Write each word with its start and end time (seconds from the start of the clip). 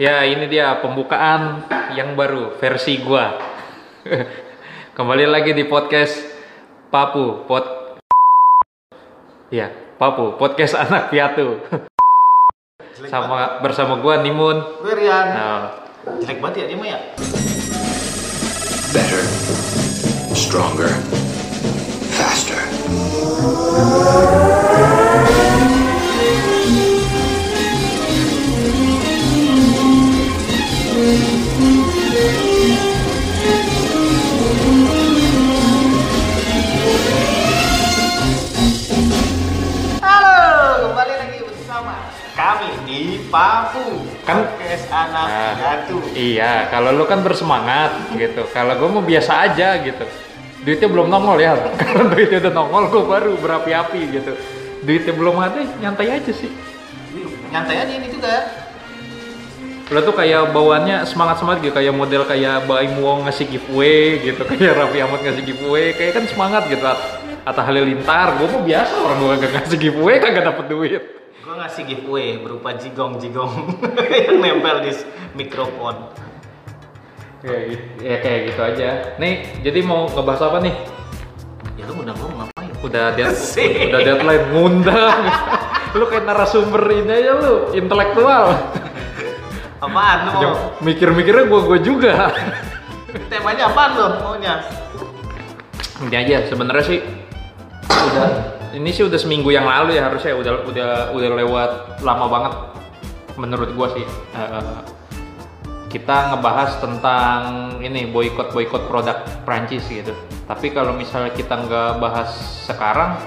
Ya, 0.00 0.24
ini 0.24 0.48
dia 0.48 0.80
pembukaan 0.80 1.60
yang 1.92 2.16
baru 2.16 2.56
versi 2.56 3.04
gua. 3.04 3.36
Kembali 4.96 5.28
lagi 5.28 5.52
di 5.52 5.68
podcast 5.68 6.16
Papu, 6.88 7.44
pod 7.44 8.00
Ya, 9.52 9.68
Papu, 10.00 10.40
podcast 10.40 10.72
anak 10.80 11.12
piatu. 11.12 11.60
Jelek 12.96 13.12
Sama 13.12 13.60
bersama 13.60 14.00
gua 14.00 14.24
Nimun. 14.24 14.80
Gue 14.80 15.04
Rian. 15.04 15.36
Nah, 15.36 15.84
Jelek 16.24 16.40
banget 16.40 16.64
ya 16.64 16.72
dia 16.72 16.80
mah 16.80 16.88
ya. 16.96 16.98
Better, 18.96 19.20
stronger, 20.32 20.88
faster. 22.16 22.56
Iya, 46.20 46.68
kalau 46.68 46.92
lu 46.92 47.08
kan 47.08 47.24
bersemangat 47.24 48.12
gitu. 48.12 48.44
Kalau 48.52 48.76
gua 48.76 49.00
mau 49.00 49.04
biasa 49.04 49.48
aja 49.48 49.80
gitu. 49.80 50.04
Duitnya 50.60 50.92
belum 50.92 51.08
nongol 51.08 51.40
ya. 51.40 51.56
Kalau 51.80 52.12
duitnya 52.12 52.44
udah 52.44 52.52
nongol, 52.52 52.92
gua 52.92 53.02
baru 53.16 53.32
berapi-api 53.40 54.00
gitu. 54.12 54.32
Duitnya 54.84 55.16
belum 55.16 55.40
ada, 55.40 55.56
nyantai 55.80 56.20
aja 56.20 56.32
sih. 56.32 56.52
Nyantai 57.48 57.76
aja 57.80 57.92
ini 57.96 58.08
juga. 58.12 58.34
Lo 59.90 60.04
tuh 60.06 60.14
kayak 60.14 60.54
bawaannya 60.54 61.02
semangat 61.08 61.42
semangat 61.42 61.66
gitu, 61.66 61.74
kayak 61.74 61.90
model 61.96 62.22
kayak 62.22 62.62
Baim 62.68 62.94
Wong 63.02 63.26
ngasih 63.26 63.50
giveaway 63.50 64.22
gitu, 64.22 64.38
kayak 64.52 64.78
Raffi 64.78 65.02
Ahmad 65.02 65.20
ngasih 65.24 65.42
giveaway, 65.42 65.96
kayak 65.96 66.12
kan 66.14 66.24
semangat 66.30 66.68
gitu. 66.70 66.84
At- 66.84 67.26
Atta 67.40 67.64
Halilintar, 67.64 68.36
gue 68.36 68.46
mau 68.52 68.62
biasa 68.62 68.92
orang 69.00 69.16
gue 69.16 69.34
gak 69.48 69.52
ngasih 69.56 69.78
giveaway 69.80 70.20
kagak 70.20 70.44
dapet 70.44 70.64
duit. 70.68 71.02
Gue 71.50 71.58
ngasih 71.58 71.82
giveaway 71.82 72.38
berupa 72.38 72.78
jigong-jigong 72.78 73.74
yang 74.22 74.38
nempel 74.38 74.86
di 74.86 74.94
mikrofon. 75.34 75.98
Gitu, 77.42 78.06
ya 78.06 78.22
kayak 78.22 78.54
gitu 78.54 78.60
aja. 78.62 79.18
Nih, 79.18 79.58
jadi 79.58 79.82
mau 79.82 80.06
ngebahas 80.06 80.46
apa 80.46 80.62
nih? 80.62 80.70
Ya 81.74 81.90
lu 81.90 82.06
udah 82.06 82.14
ngomong 82.14 82.36
ngapain? 82.38 82.70
Udah 82.86 83.18
dead, 83.18 83.34
udah 83.90 83.98
deadline 83.98 84.46
ngundang. 84.54 85.20
lu 85.98 86.06
kayak 86.06 86.30
narasumber 86.30 86.86
ini 86.86 87.18
aja 87.18 87.32
lu, 87.42 87.74
intelektual. 87.74 88.54
Apaan 89.82 90.18
lu 90.22 90.30
mau? 90.30 90.54
Mikir-mikirnya 90.86 91.50
gue 91.50 91.60
gue 91.66 91.78
juga. 91.82 92.30
Temanya 93.26 93.74
apaan 93.74 93.98
lu 93.98 94.06
maunya? 94.22 94.54
Ini 95.98 96.14
aja 96.14 96.46
sebenarnya 96.46 96.84
sih 96.86 97.02
udah 97.90 98.49
ini 98.72 98.90
sih 98.90 99.02
udah 99.02 99.16
seminggu 99.16 99.48
yang 99.48 99.64
lalu 99.64 99.96
ya 99.96 100.06
harusnya 100.06 100.32
udah 100.32 100.52
udah 100.64 100.88
udah 101.10 101.30
lewat 101.36 101.70
lama 102.00 102.26
banget 102.26 102.52
menurut 103.34 103.70
gua 103.72 103.88
sih. 103.90 104.04
Eh, 104.32 104.78
kita 105.90 106.30
ngebahas 106.30 106.78
tentang 106.78 107.40
ini 107.82 108.06
boykot 108.06 108.54
boykot 108.54 108.86
produk 108.86 109.16
Prancis 109.42 109.82
gitu. 109.86 110.14
Tapi 110.46 110.70
kalau 110.70 110.94
misalnya 110.94 111.30
kita 111.30 111.58
nggak 111.58 111.98
bahas 111.98 112.30
sekarang 112.64 113.18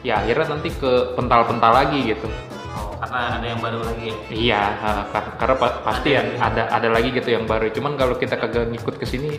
ya 0.00 0.18
akhirnya 0.18 0.56
nanti 0.56 0.70
ke 0.70 1.12
pental-pental 1.12 1.72
lagi 1.74 2.00
gitu. 2.06 2.28
Oh, 2.72 2.96
karena 2.96 3.36
ada 3.36 3.46
yang 3.46 3.60
baru 3.60 3.80
lagi 3.82 4.04
ya. 4.08 4.16
iya 4.30 4.62
eh, 4.74 5.02
kar- 5.10 5.36
karena 5.36 5.56
pa- 5.56 5.78
pasti 5.82 6.10
Ada 6.12 6.16
ada, 6.16 6.24
yang- 6.24 6.40
ada 6.40 6.62
ada 6.72 6.88
lagi 6.88 7.08
gitu 7.12 7.28
yang 7.28 7.44
baru. 7.44 7.68
Cuman 7.68 7.92
kalau 7.94 8.16
kita 8.16 8.36
kagak 8.36 8.68
ngikut 8.68 8.96
ke 8.96 9.04
sini 9.04 9.36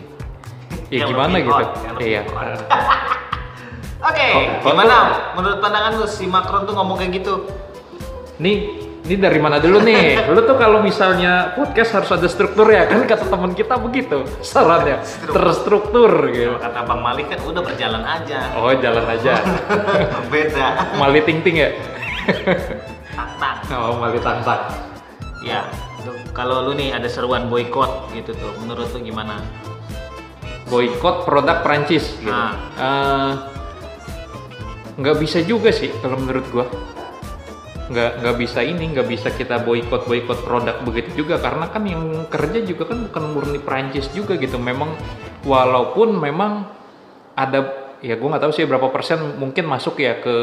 ya 0.90 1.06
Yang 1.06 1.08
gimana 1.10 1.36
gitu? 1.38 1.54
hot, 1.54 1.70
lebih 1.86 2.06
iya 2.08 2.22
Oh, 4.00 4.42
gimana? 4.64 4.96
Menurut 5.36 5.58
pandangan 5.60 6.00
lu 6.00 6.06
si 6.08 6.24
Macron 6.24 6.64
tuh 6.64 6.72
ngomong 6.72 6.96
kayak 6.96 7.20
gitu? 7.20 7.44
Nih, 8.40 8.80
ini 9.04 9.16
dari 9.20 9.36
mana 9.36 9.60
dulu 9.60 9.80
nih? 9.84 10.16
Lu 10.32 10.40
tuh 10.44 10.56
kalau 10.56 10.80
misalnya 10.80 11.52
podcast 11.52 11.92
harus 11.92 12.08
ada 12.12 12.24
struktur 12.24 12.64
ya 12.68 12.88
kan 12.88 13.04
kata 13.04 13.28
teman 13.28 13.52
kita 13.52 13.76
begitu 13.76 14.24
sarannya 14.40 15.00
Struktur. 15.04 15.34
terstruktur 15.36 16.10
gitu. 16.32 16.56
Kata 16.56 16.84
Bang 16.88 17.00
Malik 17.04 17.28
kan 17.28 17.40
udah 17.44 17.60
berjalan 17.64 18.04
aja. 18.04 18.52
Oh 18.56 18.72
jalan 18.72 19.04
aja. 19.04 19.40
Beda. 20.32 20.96
Mali 20.96 21.20
ting 21.24 21.40
ting 21.44 21.60
ya? 21.60 21.68
Tak 23.12 23.28
tak. 23.40 23.56
Oh 23.76 23.96
mali 24.00 24.20
tang 24.20 24.40
tang. 24.40 24.68
Ya. 25.44 25.64
Kalau 26.32 26.64
lu 26.68 26.72
nih 26.72 26.96
ada 26.96 27.08
seruan 27.08 27.52
boykot 27.52 28.12
gitu 28.16 28.32
tuh, 28.32 28.52
menurut 28.64 28.88
lu 28.96 29.00
gimana? 29.04 29.36
Boykot 30.68 31.26
produk 31.28 31.60
Prancis 31.60 32.16
gitu. 32.20 32.30
Nah. 32.30 32.52
Eh, 32.78 33.30
nggak 34.98 35.16
bisa 35.20 35.38
juga 35.44 35.70
sih 35.70 35.92
kalau 36.02 36.18
menurut 36.18 36.46
gua. 36.50 36.66
Nggak 37.90 38.22
nggak 38.22 38.36
bisa 38.38 38.62
ini, 38.62 38.94
nggak 38.94 39.06
bisa 39.10 39.28
kita 39.34 39.66
boykot 39.66 40.06
boykot 40.06 40.46
produk 40.46 40.78
begitu 40.86 41.26
juga. 41.26 41.42
Karena 41.42 41.66
kan 41.70 41.82
yang 41.86 42.30
kerja 42.30 42.62
juga 42.62 42.86
kan 42.94 43.10
bukan 43.10 43.24
murni 43.34 43.58
Prancis 43.58 44.06
juga 44.14 44.38
gitu. 44.38 44.62
Memang 44.62 44.94
walaupun 45.42 46.14
memang 46.18 46.70
ada 47.34 47.90
ya 48.00 48.14
gue 48.16 48.28
nggak 48.30 48.42
tahu 48.46 48.52
sih 48.54 48.64
berapa 48.64 48.88
persen 48.94 49.36
mungkin 49.36 49.66
masuk 49.66 49.98
ya 49.98 50.22
ke 50.22 50.34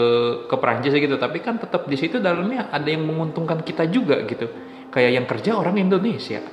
ke 0.52 0.56
Prancis 0.60 0.92
gitu. 0.92 1.16
Tapi 1.16 1.40
kan 1.40 1.56
tetap 1.56 1.88
di 1.88 1.96
situ 1.96 2.20
dalamnya 2.20 2.68
ada 2.68 2.88
yang 2.88 3.08
menguntungkan 3.08 3.64
kita 3.64 3.88
juga 3.88 4.28
gitu. 4.28 4.52
Kayak 4.92 5.12
yang 5.16 5.26
kerja 5.26 5.52
orang 5.56 5.80
Indonesia. 5.80 6.44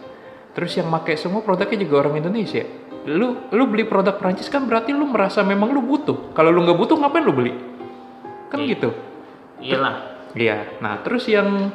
Terus 0.54 0.78
yang 0.78 0.86
pakai 0.94 1.18
semua 1.18 1.42
produknya 1.42 1.82
juga 1.82 2.06
orang 2.06 2.22
Indonesia. 2.22 2.62
Lu 3.10 3.50
lu 3.50 3.66
beli 3.66 3.82
produk 3.82 4.14
Prancis 4.14 4.46
kan 4.46 4.62
berarti 4.70 4.94
lu 4.94 5.10
merasa 5.10 5.42
memang 5.42 5.74
lu 5.74 5.82
butuh. 5.82 6.30
Kalau 6.38 6.54
lu 6.54 6.62
nggak 6.62 6.78
butuh 6.78 6.96
ngapain 7.02 7.26
lu 7.26 7.34
beli 7.34 7.73
kan 8.48 8.58
Iya. 8.60 8.68
gitu 8.76 8.90
Iyalah. 9.60 9.94
iya 10.34 10.56
nah 10.78 11.00
terus 11.00 11.24
yang 11.26 11.70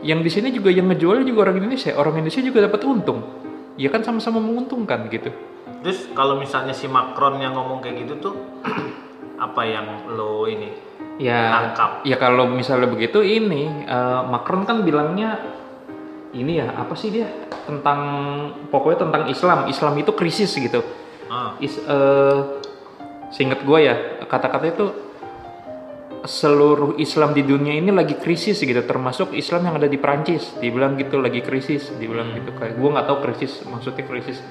yang 0.00 0.22
di 0.22 0.30
sini 0.30 0.54
juga 0.54 0.70
yang 0.70 0.86
ngejual 0.86 1.22
juga 1.22 1.48
orang 1.48 1.58
Indonesia 1.60 1.92
orang 1.94 2.22
Indonesia 2.22 2.42
juga 2.42 2.58
dapat 2.64 2.80
untung 2.84 3.20
ya 3.74 3.88
kan 3.88 4.02
sama-sama 4.02 4.38
menguntungkan 4.38 5.06
gitu 5.08 5.30
Terus 5.78 6.10
kalau 6.10 6.34
misalnya 6.34 6.74
si 6.74 6.90
Macron 6.90 7.38
yang 7.38 7.54
ngomong 7.54 7.78
kayak 7.78 8.02
gitu 8.02 8.18
tuh 8.18 8.34
apa 9.38 9.62
yang 9.62 10.10
lo 10.10 10.50
ini? 10.50 10.74
Ya, 11.22 11.54
Tangkap. 11.54 12.02
ya 12.02 12.18
kalau 12.18 12.50
misalnya 12.50 12.90
begitu 12.90 13.22
ini 13.22 13.86
eh, 13.86 14.20
Macron 14.26 14.66
kan 14.66 14.82
bilangnya 14.82 15.38
ini 16.34 16.58
ya 16.58 16.74
apa 16.74 16.98
sih 16.98 17.14
dia 17.14 17.30
tentang 17.62 18.00
pokoknya 18.74 19.06
tentang 19.06 19.22
Islam. 19.30 19.70
Islam 19.70 19.94
itu 20.02 20.10
krisis 20.18 20.50
gitu. 20.50 20.82
Ah, 21.30 21.54
Is, 21.62 21.78
eh, 21.78 22.38
seingat 23.30 23.62
gue 23.62 23.78
ya 23.78 23.94
kata-kata 24.26 24.66
itu 24.66 24.84
seluruh 26.24 26.98
Islam 26.98 27.30
di 27.36 27.46
dunia 27.46 27.78
ini 27.78 27.94
lagi 27.94 28.18
krisis 28.18 28.58
gitu 28.58 28.82
termasuk 28.82 29.34
Islam 29.34 29.70
yang 29.70 29.74
ada 29.78 29.86
di 29.86 29.98
Prancis 30.00 30.56
dibilang 30.58 30.98
gitu 30.98 31.22
lagi 31.22 31.44
krisis. 31.44 31.94
Dibilang 31.94 32.34
gitu 32.34 32.50
kayak 32.56 32.74
gue 32.74 32.88
nggak 32.90 33.06
tahu 33.06 33.18
krisis 33.22 33.62
maksudnya 33.66 34.04
krisis 34.06 34.42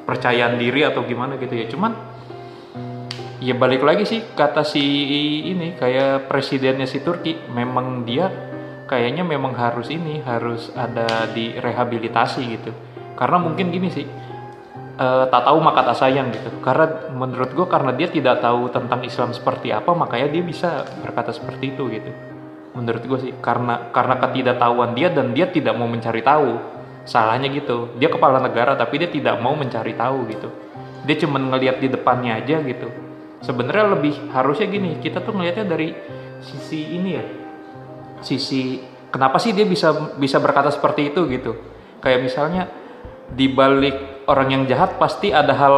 kepercayaan 0.00 0.58
diri 0.60 0.86
atau 0.86 1.02
gimana 1.02 1.34
gitu 1.40 1.54
ya. 1.56 1.66
Cuman 1.66 1.92
ya 3.42 3.54
balik 3.54 3.82
lagi 3.82 4.06
sih 4.06 4.20
kata 4.34 4.62
si 4.62 4.82
ini 5.50 5.74
kayak 5.74 6.30
presidennya 6.30 6.86
si 6.86 7.02
Turki 7.02 7.38
memang 7.50 8.06
dia 8.06 8.30
kayaknya 8.86 9.26
memang 9.26 9.54
harus 9.58 9.90
ini 9.90 10.22
harus 10.22 10.70
ada 10.74 11.26
di 11.30 11.54
rehabilitasi 11.58 12.40
gitu. 12.54 12.70
Karena 13.16 13.40
mungkin 13.40 13.72
gini 13.72 13.88
sih 13.90 14.06
eh, 14.96 15.24
tak 15.28 15.42
tahu 15.44 15.58
maka 15.60 15.84
tak 15.92 15.96
sayang 16.00 16.32
gitu. 16.32 16.48
Karena 16.64 17.12
menurut 17.12 17.52
gue 17.52 17.66
karena 17.68 17.92
dia 17.92 18.08
tidak 18.08 18.40
tahu 18.40 18.72
tentang 18.72 19.04
Islam 19.04 19.30
seperti 19.36 19.70
apa 19.70 19.92
makanya 19.92 20.32
dia 20.32 20.42
bisa 20.42 20.84
berkata 21.04 21.30
seperti 21.30 21.76
itu 21.76 21.88
gitu. 21.92 22.10
Menurut 22.76 23.02
gue 23.04 23.18
sih 23.28 23.32
karena 23.40 23.88
karena 23.92 24.20
ketidaktahuan 24.20 24.92
dia 24.92 25.08
dan 25.12 25.32
dia 25.32 25.48
tidak 25.48 25.76
mau 25.76 25.88
mencari 25.88 26.20
tahu. 26.20 26.76
Salahnya 27.06 27.46
gitu 27.54 27.94
dia 28.02 28.10
kepala 28.10 28.42
negara 28.42 28.74
tapi 28.74 28.98
dia 28.98 29.06
tidak 29.06 29.38
mau 29.38 29.54
mencari 29.54 29.94
tahu 29.94 30.26
gitu. 30.26 30.48
Dia 31.06 31.16
cuma 31.22 31.38
ngelihat 31.38 31.78
di 31.78 31.88
depannya 31.92 32.42
aja 32.42 32.58
gitu. 32.66 32.90
Sebenarnya 33.44 33.94
lebih 33.94 34.14
harusnya 34.34 34.66
gini 34.66 34.98
kita 34.98 35.22
tuh 35.22 35.36
ngelihatnya 35.38 35.66
dari 35.70 35.94
sisi 36.42 36.98
ini 36.98 37.10
ya. 37.14 37.24
Sisi 38.26 38.82
kenapa 39.14 39.38
sih 39.38 39.54
dia 39.54 39.62
bisa 39.62 40.16
bisa 40.18 40.42
berkata 40.42 40.72
seperti 40.74 41.14
itu 41.14 41.30
gitu. 41.30 41.54
Kayak 42.02 42.26
misalnya 42.26 42.66
di 43.30 43.46
balik 43.50 44.15
orang 44.26 44.48
yang 44.50 44.62
jahat 44.66 44.98
pasti 44.98 45.30
ada 45.30 45.54
hal 45.54 45.76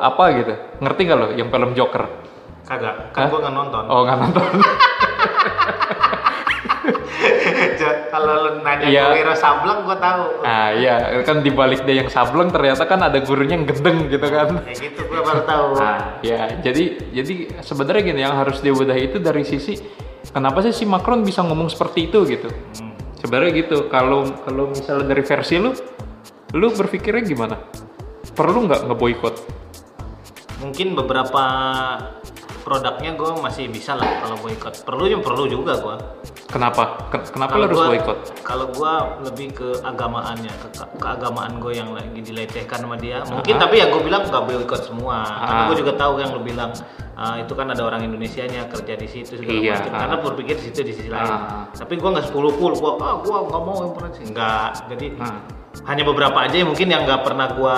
apa 0.00 0.24
gitu 0.36 0.54
ngerti 0.84 1.00
nggak 1.08 1.18
lo 1.18 1.26
yang 1.32 1.48
film 1.48 1.72
Joker 1.72 2.04
kagak. 2.66 3.14
Hah? 3.14 3.14
Kan 3.14 3.30
gua 3.30 3.40
nggak 3.46 3.54
nonton. 3.54 3.84
oh 3.88 4.00
nggak 4.04 4.18
nonton 4.20 4.44
kalau 8.10 8.34
lo 8.48 8.50
nanya 8.64 8.86
Iya. 8.88 9.04
ke 9.12 9.16
Wiro 9.20 9.34
Sableng 9.36 9.80
gua 9.84 9.96
tahu. 10.00 10.22
ah 10.42 10.70
iya 10.72 11.20
kan 11.22 11.44
di 11.44 11.50
balik 11.52 11.84
dia 11.84 12.00
yang 12.04 12.08
sableng 12.08 12.48
ternyata 12.48 12.88
kan 12.88 13.00
ada 13.04 13.18
gurunya 13.20 13.60
yang 13.60 13.66
gendeng 13.68 14.08
gitu 14.08 14.26
kan 14.26 14.62
Kayak 14.64 14.78
gitu 14.80 15.00
gua 15.06 15.20
baru 15.22 15.42
tahu. 15.44 15.66
Nah, 15.76 16.00
ya 16.24 16.48
jadi 16.64 16.84
jadi 17.12 17.34
sebenarnya 17.60 18.02
gini 18.02 18.20
yang 18.24 18.34
harus 18.34 18.58
dibedahi 18.64 19.12
itu 19.12 19.18
dari 19.20 19.44
sisi 19.44 19.78
kenapa 20.32 20.64
sih 20.64 20.72
si 20.72 20.84
Macron 20.88 21.22
bisa 21.22 21.44
ngomong 21.44 21.68
seperti 21.68 22.08
itu 22.10 22.24
gitu. 22.26 22.48
Hmm. 22.50 22.92
Sebenarnya 23.20 23.52
gitu. 23.64 23.88
Kalau 23.92 24.26
kalau 24.44 24.72
misalnya 24.72 25.12
dari 25.12 25.22
versi 25.24 25.54
lu 25.60 25.70
Lu 26.54 26.70
berpikirnya 26.72 27.26
gimana? 27.26 27.56
Perlu 28.36 28.68
nggak 28.68 28.84
ngeboikot? 28.86 29.34
Mungkin 30.56 30.92
beberapa 30.94 31.42
produknya 32.60 33.14
gue 33.14 33.30
masih 33.38 33.70
bisa 33.70 33.94
lah 33.94 34.20
kalau 34.20 34.36
boykot. 34.38 34.82
Perlu 34.82 35.06
yang 35.06 35.22
perlu 35.22 35.46
juga 35.46 35.78
gue. 35.78 35.96
Kenapa? 36.46 36.98
Ken- 37.08 37.22
Kenapa 37.24 37.54
lu 37.54 37.64
harus 37.64 37.78
boikot? 37.78 38.18
Kalau 38.42 38.66
gue 38.68 38.92
lebih 39.22 39.48
ke 39.52 39.68
agamaannya, 39.80 40.50
ke 40.50 40.68
ke- 40.74 40.92
keagamaan 40.98 41.56
gue 41.56 41.72
yang 41.72 41.94
lagi 41.94 42.18
dilecehkan 42.18 42.82
sama 42.82 42.96
dia. 42.96 43.22
Mungkin 43.22 43.54
Ah. 43.54 43.60
tapi 43.62 43.74
ya 43.78 43.86
gue 43.86 44.00
bilang 44.00 44.26
gak 44.26 44.44
boykot 44.44 44.82
semua. 44.82 45.22
Karena 45.22 45.62
Ah. 45.62 45.66
gue 45.70 45.76
juga 45.78 45.92
tahu 45.94 46.14
yang 46.18 46.30
lu 46.32 46.42
bilang 46.42 46.70
ah, 47.14 47.38
itu 47.38 47.52
kan 47.52 47.70
ada 47.70 47.80
orang 47.80 48.02
Indonesia 48.02 48.44
nya 48.44 48.66
kerja 48.66 48.92
di 48.92 49.06
situ 49.06 49.38
segala 49.38 49.56
Iya, 49.56 49.72
macam. 49.78 49.88
ah. 49.88 49.98
Karena 50.02 50.16
berpikir 50.20 50.54
di 50.56 50.64
situ 50.64 50.80
di 50.82 50.92
sisi 50.92 51.08
lain. 51.08 51.22
Ah. 51.24 51.64
Tapi 51.70 51.94
gue 51.94 52.10
nggak 52.10 52.26
10 52.26 52.50
full. 52.52 52.72
Gue 52.74 52.92
ah 52.98 53.16
gue 53.16 53.30
nggak 53.32 53.62
mau 53.62 53.76
importasi. 53.84 54.20
Enggak. 54.26 54.70
Jadi 54.90 55.06
Nah. 55.14 55.38
Hanya 55.84 56.02
beberapa 56.02 56.38
aja 56.40 56.56
yang 56.56 56.68
mungkin 56.68 56.88
yang 56.88 57.04
nggak 57.04 57.20
pernah 57.20 57.46
gua 57.52 57.76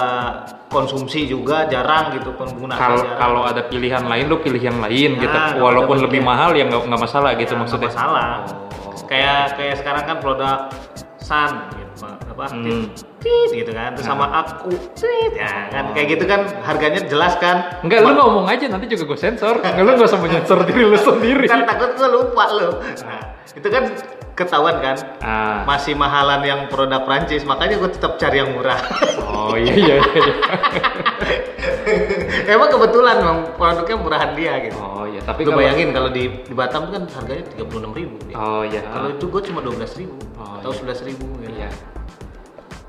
konsumsi 0.68 1.24
juga 1.24 1.66
jarang 1.66 2.14
gitu 2.14 2.30
penggunaan 2.32 2.78
Kalau 3.16 3.42
ada 3.42 3.64
pilihan 3.64 4.04
lain, 4.04 4.28
lu 4.28 4.38
pilih 4.38 4.60
yang 4.60 4.78
lain 4.78 5.16
Nah, 5.16 5.22
gitu. 5.24 5.36
Walaupun 5.58 5.96
lebih 5.98 6.20
pilihan. 6.20 6.28
mahal 6.28 6.50
ya 6.52 6.64
nggak 6.64 6.82
nggak 6.86 7.00
masalah 7.00 7.30
gitu 7.34 7.52
Ya, 7.52 7.58
maksudnya. 7.58 7.90
masalah 7.90 8.30
Oh. 8.78 8.92
kayak 9.08 9.56
kayak 9.56 9.74
sekarang 9.80 10.04
kan 10.04 10.16
produk 10.20 10.58
Sun 11.18 11.50
apa 12.04 12.44
Hmm. 12.48 12.86
tit 13.18 13.50
gitu 13.50 13.70
kan 13.70 13.92
terus 13.92 14.06
sama 14.06 14.30
aku 14.30 14.70
tit 14.94 15.34
ya 15.34 15.66
kan 15.68 15.90
kayak 15.90 16.06
gitu 16.14 16.24
kan 16.24 16.46
harganya 16.62 17.02
jelas 17.02 17.34
kan 17.36 17.82
Enggak, 17.82 18.02
lu 18.02 18.14
ngomong 18.14 18.46
aja 18.46 18.68
nanti 18.68 18.86
juga 18.86 19.10
gue 19.10 19.18
sensor. 19.18 19.58
Enggak, 19.58 19.80
lu 19.80 19.90
nggak 19.92 20.06
usah 20.06 20.20
menyensor 20.20 20.58
diri 20.62 20.82
lu 20.84 20.94
sendiri. 20.96 21.44
kan 21.44 21.64
takut 21.64 21.90
gua 21.94 22.08
lupa 22.08 22.44
lo 22.50 22.68
nah 23.02 23.22
itu 23.48 23.68
kan 23.68 23.84
ketahuan 24.32 24.78
kan 24.78 24.94
Ah. 25.18 25.66
masih 25.66 25.92
mahalan 25.92 26.38
yang 26.42 26.60
produk 26.68 27.02
Prancis 27.02 27.42
makanya 27.42 27.74
gue 27.76 27.90
tetap 27.90 28.14
cari 28.16 28.38
yang 28.38 28.54
murah 28.54 28.78
Oh 29.28 29.54
iya 29.54 29.72
iya 29.72 29.94
iya. 29.98 30.22
emang 32.48 32.68
kebetulan 32.68 33.18
memang 33.18 33.38
produknya 33.54 33.96
murahan 33.96 34.30
dia 34.32 34.52
gitu 34.60 34.78
Oh 34.78 35.04
iya, 35.04 35.20
tapi 35.22 35.42
Gue 35.42 35.50
kalau 35.50 35.60
bayangin 35.60 35.88
kalau 35.90 36.08
di, 36.08 36.30
di 36.38 36.54
Batam 36.54 36.86
kan 36.86 37.02
harganya 37.08 37.44
36.000 37.50 37.96
ribu. 37.96 38.14
Oh 38.34 38.62
iya. 38.62 38.82
Kalau 38.84 39.08
itu 39.10 39.24
gue 39.24 39.42
cuma 39.42 39.60
12.000 39.60 40.00
ribu 40.00 40.14
Oh, 40.38 40.56
atau 40.56 40.70
iya. 40.70 40.94
11.000 40.94 41.08
ribu. 41.08 41.26
Gitu. 41.38 41.50
Iya. 41.55 41.69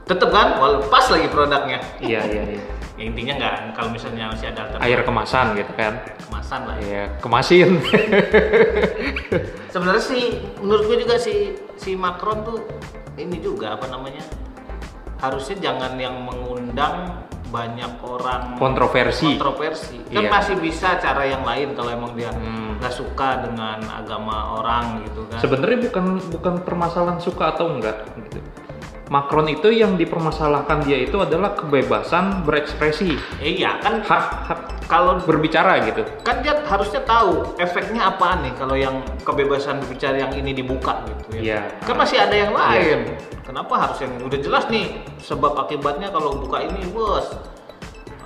Tetep 0.05 0.29
kan, 0.29 0.57
walau 0.57 0.81
pas 0.85 1.05
lagi 1.05 1.27
produknya. 1.27 1.79
Iya 1.99 2.21
iya 2.25 2.43
iya. 2.47 2.63
Ya, 2.93 3.03
intinya 3.05 3.33
nggak, 3.37 3.55
kalau 3.73 3.89
misalnya 3.89 4.27
masih 4.27 4.49
ada 4.49 4.67
alternatif 4.67 4.85
Air 4.85 5.01
kemasan 5.01 5.45
gitu 5.55 5.71
kan. 5.73 5.93
kemasan 6.19 6.61
lah. 6.63 6.75
Iya, 6.79 7.03
kemasin. 7.19 7.69
Sebenarnya 9.71 10.03
sih, 10.03 10.23
menurut 10.59 10.83
gue 10.85 10.97
juga 10.99 11.15
si 11.15 11.35
si 11.75 11.93
Macron 11.93 12.41
tuh 12.41 12.59
ini 13.15 13.37
juga 13.37 13.77
apa 13.77 13.87
namanya 13.87 14.23
harusnya 15.19 15.55
jangan 15.61 15.95
yang 15.95 16.15
mengundang 16.17 17.23
banyak 17.49 17.91
orang 17.99 18.55
Kontroversi. 18.55 19.25
kontroversi 19.31 19.97
kan 20.07 20.21
Iya. 20.21 20.29
masih 20.29 20.55
bisa 20.57 20.95
cara 20.95 21.25
yang 21.25 21.41
lain 21.41 21.73
kalau 21.73 21.89
emang 21.89 22.13
dia 22.13 22.29
Hmm. 22.29 22.68
Nggak 22.79 22.93
suka 22.93 23.43
dengan 23.43 23.77
agama 23.85 24.57
orang 24.57 25.03
gitu 25.03 25.27
kan 25.27 25.39
Sebenarnya 25.39 25.79
bukan 25.85 26.05
bukan 26.31 26.53
permasalahan 26.63 27.19
suka 27.19 27.51
atau 27.51 27.67
enggak 27.69 28.07
gitu. 28.15 28.39
Macron 29.09 29.49
itu 29.49 29.73
yang 29.73 29.97
dipermasalahkan 29.97 30.85
dia 30.85 31.01
itu 31.01 31.17
adalah 31.17 31.57
kebebasan 31.57 32.45
berekspresi, 32.45 33.17
Eh, 33.41 33.57
iya 33.57 33.81
kan 33.81 34.05
hak 34.05 34.23
hak 34.45 34.59
kalau 34.85 35.17
berbicara 35.17 35.81
gitu. 35.81 36.05
kan 36.21 36.45
dia 36.45 36.53
harusnya 36.61 37.01
tahu 37.01 37.57
efeknya 37.57 38.05
apa 38.05 38.37
nih 38.45 38.53
kalau 38.53 38.77
yang 38.77 39.01
kebebasan 39.25 39.81
berbicara 39.81 40.13
yang 40.13 40.33
ini 40.37 40.53
dibuka 40.53 41.01
gitu 41.09 41.25
ya. 41.35 41.41
Iya. 41.41 41.61
Kan 41.89 41.97
masih 41.97 42.21
ada 42.21 42.35
yang 42.37 42.53
lain. 42.53 43.17
Kenapa 43.41 43.73
harus 43.81 43.97
yang 43.97 44.13
udah 44.21 44.37
jelas 44.37 44.69
nih 44.69 44.93
sebab 45.17 45.57
akibatnya 45.57 46.13
kalau 46.13 46.37
buka 46.37 46.61
ini, 46.61 46.85
bos. 46.93 47.33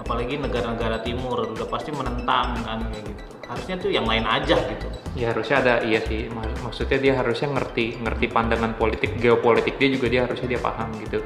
Apalagi 0.03 0.35
negara-negara 0.35 0.99
timur 0.99 1.47
udah 1.47 1.67
pasti 1.71 1.95
menentang 1.95 2.59
kan 2.67 2.83
kayak 2.91 3.03
gitu. 3.07 3.23
Harusnya 3.47 3.75
tuh 3.79 3.89
yang 3.91 4.03
lain 4.03 4.27
aja 4.27 4.55
gitu. 4.59 4.87
Ya 5.15 5.31
harusnya 5.31 5.57
ada 5.63 5.73
iya 5.87 6.03
sih. 6.03 6.27
Mak- 6.27 6.59
Maksudnya 6.59 6.99
dia 6.99 7.13
harusnya 7.15 7.55
ngerti 7.55 8.03
ngerti 8.03 8.25
pandangan 8.27 8.75
politik 8.75 9.15
geopolitik 9.17 9.79
dia 9.79 9.87
juga 9.87 10.11
dia 10.11 10.21
harusnya 10.27 10.47
dia 10.51 10.61
paham 10.61 10.91
gitu. 10.99 11.23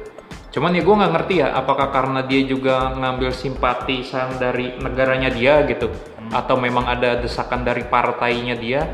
Cuman 0.54 0.78
ya 0.78 0.82
gue 0.86 0.94
nggak 0.94 1.12
ngerti 1.12 1.34
ya 1.42 1.48
apakah 1.58 1.90
karena 1.90 2.22
dia 2.22 2.40
juga 2.46 2.94
ngambil 2.94 3.30
simpatisan 3.34 4.38
dari 4.38 4.78
negaranya 4.78 5.28
dia 5.28 5.60
gitu 5.66 5.90
atau 6.28 6.60
memang 6.60 6.84
ada 6.84 7.16
desakan 7.18 7.64
dari 7.64 7.84
partainya 7.88 8.52
dia 8.56 8.84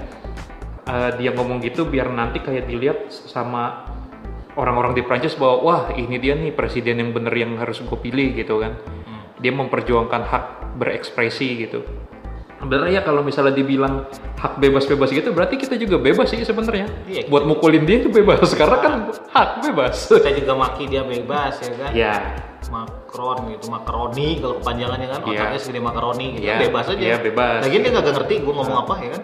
eh, 0.87 1.11
dia 1.19 1.31
ngomong 1.35 1.59
gitu 1.63 1.87
biar 1.87 2.11
nanti 2.11 2.39
kayak 2.39 2.67
dilihat 2.71 3.11
sama 3.11 3.91
orang-orang 4.55 4.95
di 4.95 5.03
Prancis 5.03 5.35
bahwa 5.35 5.57
wah 5.63 5.83
ini 5.95 6.15
dia 6.23 6.39
nih 6.39 6.55
presiden 6.55 7.03
yang 7.03 7.11
bener 7.11 7.35
yang 7.35 7.59
harus 7.59 7.83
gue 7.83 7.99
pilih 7.99 8.35
gitu 8.39 8.63
kan 8.63 8.79
dia 9.45 9.53
memperjuangkan 9.53 10.23
hak 10.25 10.45
berekspresi 10.81 11.69
gitu. 11.69 11.85
Sebenarnya 12.65 12.97
ya 12.97 13.03
kalau 13.05 13.21
misalnya 13.21 13.53
dibilang 13.53 14.09
hak 14.41 14.57
bebas-bebas 14.57 15.13
gitu 15.13 15.37
berarti 15.37 15.61
kita 15.61 15.77
juga 15.77 16.01
bebas 16.01 16.33
sih 16.33 16.41
sebenarnya. 16.41 16.89
Iya, 17.05 17.29
buat 17.29 17.45
mukulin 17.45 17.85
dia 17.85 18.01
itu 18.01 18.09
bebas. 18.09 18.41
Karena 18.61 18.81
kan 18.81 18.93
hak 19.13 19.69
bebas. 19.69 20.09
Kita 20.09 20.33
juga 20.33 20.57
maki 20.57 20.89
dia 20.89 21.05
bebas 21.05 21.61
ya 21.61 21.73
kan. 21.77 21.91
ya 21.93 22.15
Macron 23.15 23.47
gitu, 23.47 23.71
makaroni 23.71 24.29
kalau 24.43 24.55
kepanjangannya 24.59 25.07
kan 25.07 25.21
Iya. 25.23 25.31
otaknya 25.39 25.59
segede 25.63 25.81
makaroni 25.87 26.27
gitu. 26.35 26.45
Iya, 26.51 26.57
Bebas 26.67 26.87
aja. 26.91 26.99
iya, 26.99 27.17
bebas. 27.23 27.61
Lagian 27.63 27.81
dia 27.87 27.91
nggak 27.95 28.07
ngerti 28.11 28.35
gue 28.43 28.55
ngomong 28.59 28.79
apa 28.83 28.95
ya 28.99 29.11
kan. 29.15 29.23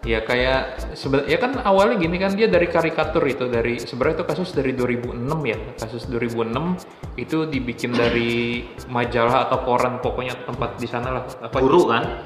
ya 0.00 0.24
kayak 0.24 0.60
sebenarnya 0.96 1.28
ya 1.28 1.36
kan 1.38 1.52
awalnya 1.60 2.00
gini 2.00 2.16
kan 2.16 2.32
dia 2.32 2.48
dari 2.48 2.72
karikatur 2.72 3.20
itu 3.28 3.52
dari 3.52 3.76
sebenarnya 3.76 4.24
itu 4.24 4.26
kasus 4.32 4.56
dari 4.56 4.72
2006 4.72 5.44
ya 5.44 5.60
kasus 5.76 6.08
2006 6.08 6.72
itu 7.20 7.44
dibikin 7.44 7.92
dari 7.92 8.64
majalah 8.88 9.44
atau 9.44 9.60
koran 9.60 10.00
pokoknya 10.00 10.40
tempat 10.48 10.80
di 10.80 10.88
sana 10.88 11.20
lah 11.20 11.24
apa 11.44 11.52
Guru 11.60 11.86
kan. 11.86 12.24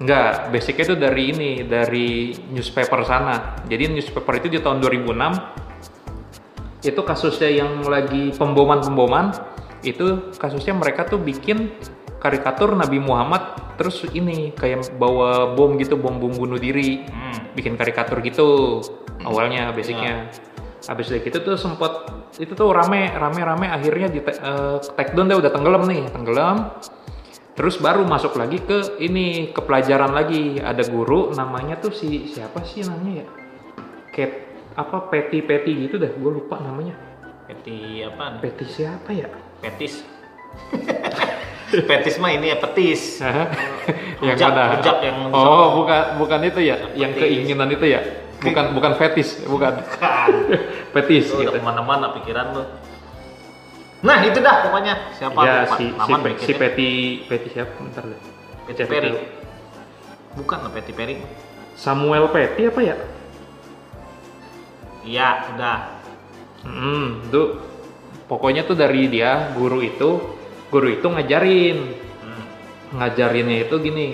Enggak, 0.00 0.48
basicnya 0.50 0.84
itu 0.90 0.96
dari 0.96 1.22
ini, 1.30 1.50
dari 1.62 2.08
newspaper 2.50 3.04
sana. 3.04 3.60
Jadi 3.68 3.94
newspaper 3.94 4.40
itu 4.40 4.48
di 4.48 4.58
tahun 4.64 4.80
2006 4.80 5.36
itu 6.82 7.00
kasusnya 7.04 7.52
yang 7.52 7.84
lagi 7.84 8.32
pemboman-pemboman 8.32 9.28
itu 9.84 10.32
kasusnya 10.40 10.72
mereka 10.72 11.04
tuh 11.04 11.20
bikin 11.20 11.70
karikatur 12.24 12.72
Nabi 12.72 12.96
Muhammad 12.96 13.76
terus 13.76 14.08
ini 14.16 14.56
kayak 14.56 14.96
bawa 14.96 15.52
bom 15.52 15.76
gitu, 15.76 16.00
bom 16.00 16.16
bom 16.16 16.32
bunuh 16.32 16.56
diri. 16.56 17.04
Hmm. 17.04 17.52
Bikin 17.52 17.76
karikatur 17.76 18.24
gitu 18.24 18.80
awalnya 19.22 19.70
basicnya. 19.76 20.32
Habis 20.84 21.08
dari 21.08 21.24
gitu 21.24 21.40
tuh 21.40 21.56
sempat 21.56 22.12
itu 22.36 22.52
tuh 22.52 22.68
rame 22.72 23.08
rame 23.12 23.40
rame 23.40 23.66
akhirnya 23.72 24.08
di 24.12 24.20
eh, 24.20 24.76
take 24.96 25.16
down 25.16 25.32
deh 25.32 25.36
udah 25.36 25.52
tenggelam 25.52 25.84
nih, 25.88 26.08
tenggelam. 26.12 26.76
Terus 27.54 27.78
baru 27.78 28.02
masuk 28.02 28.34
lagi 28.34 28.58
ke 28.58 28.98
ini 28.98 29.54
ke 29.54 29.62
pelajaran 29.62 30.10
lagi 30.10 30.58
ada 30.58 30.82
guru 30.90 31.30
namanya 31.32 31.78
tuh 31.78 31.94
si 31.94 32.26
siapa 32.26 32.66
sih 32.66 32.82
namanya 32.82 33.22
ya? 33.22 33.26
Cat 34.10 34.32
apa 34.74 35.06
Peti 35.06 35.38
Peti 35.38 35.86
gitu 35.86 35.96
dah 36.02 36.10
gue 36.10 36.30
lupa 36.34 36.58
namanya. 36.58 37.13
Peti 37.44 38.00
apa? 38.00 38.40
Peti 38.40 38.64
siapa 38.64 39.10
ya? 39.12 39.28
Petis. 39.60 40.00
Petis 41.88 42.16
mah 42.16 42.30
ini 42.30 42.54
ya 42.54 42.56
petis. 42.56 43.18
yang 43.18 44.38
Rujak, 44.38 44.54
mana? 44.54 44.78
yang 45.02 45.16
Oh 45.34 45.82
bukan 45.82 46.16
bukan 46.16 46.40
itu 46.46 46.60
ya? 46.62 46.76
Yang 46.94 47.12
Petis. 47.18 47.22
keinginan 47.26 47.68
itu 47.68 47.84
ya? 47.84 48.00
Bukan 48.38 48.76
bukan 48.76 48.92
fetis 48.94 49.40
bukan 49.42 49.72
Kan. 49.96 50.28
petis 50.94 51.32
Lu 51.32 51.40
gitu. 51.42 51.50
ke 51.50 51.64
mana-mana 51.64 52.12
pikiran 52.12 52.52
lu. 52.52 52.62
Nah 54.04 54.20
itu 54.22 54.36
dah 54.38 54.68
pokoknya 54.68 54.94
siapa 55.16 55.38
Ya 55.40 55.64
lupa. 55.64 55.76
si 55.80 55.84
si, 55.90 56.12
si. 56.44 56.52
Peti 56.54 56.90
Peti 57.24 57.48
siapa? 57.50 57.72
Bentar 57.80 58.04
deh. 58.04 58.20
Peti 58.68 58.82
Peri. 58.84 59.10
Bukan 60.36 60.58
lah 60.60 60.70
Peti 60.70 60.92
Peri. 60.92 61.14
Samuel 61.74 62.28
Peti 62.30 62.62
apa 62.68 62.80
ya? 62.84 62.96
Iya 65.02 65.28
udah. 65.56 65.78
Hmm, 66.64 67.28
itu 67.28 67.42
pokoknya 68.24 68.64
tuh 68.64 68.74
dari 68.74 69.06
dia 69.06 69.52
guru 69.52 69.84
itu, 69.84 70.10
guru 70.72 70.88
itu 70.88 71.06
ngajarin, 71.06 71.78
Hmm. 72.24 72.44
ngajarinnya 72.98 73.68
itu 73.68 73.74
gini, 73.78 74.08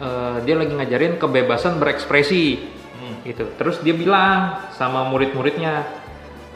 eh, 0.00 0.36
dia 0.42 0.54
lagi 0.56 0.72
ngajarin 0.72 1.20
kebebasan 1.20 1.76
berekspresi, 1.76 2.58
Hmm. 2.98 3.16
gitu. 3.28 3.44
Terus 3.60 3.84
dia 3.84 3.92
bilang 3.92 4.72
sama 4.74 5.04
murid-muridnya, 5.12 5.84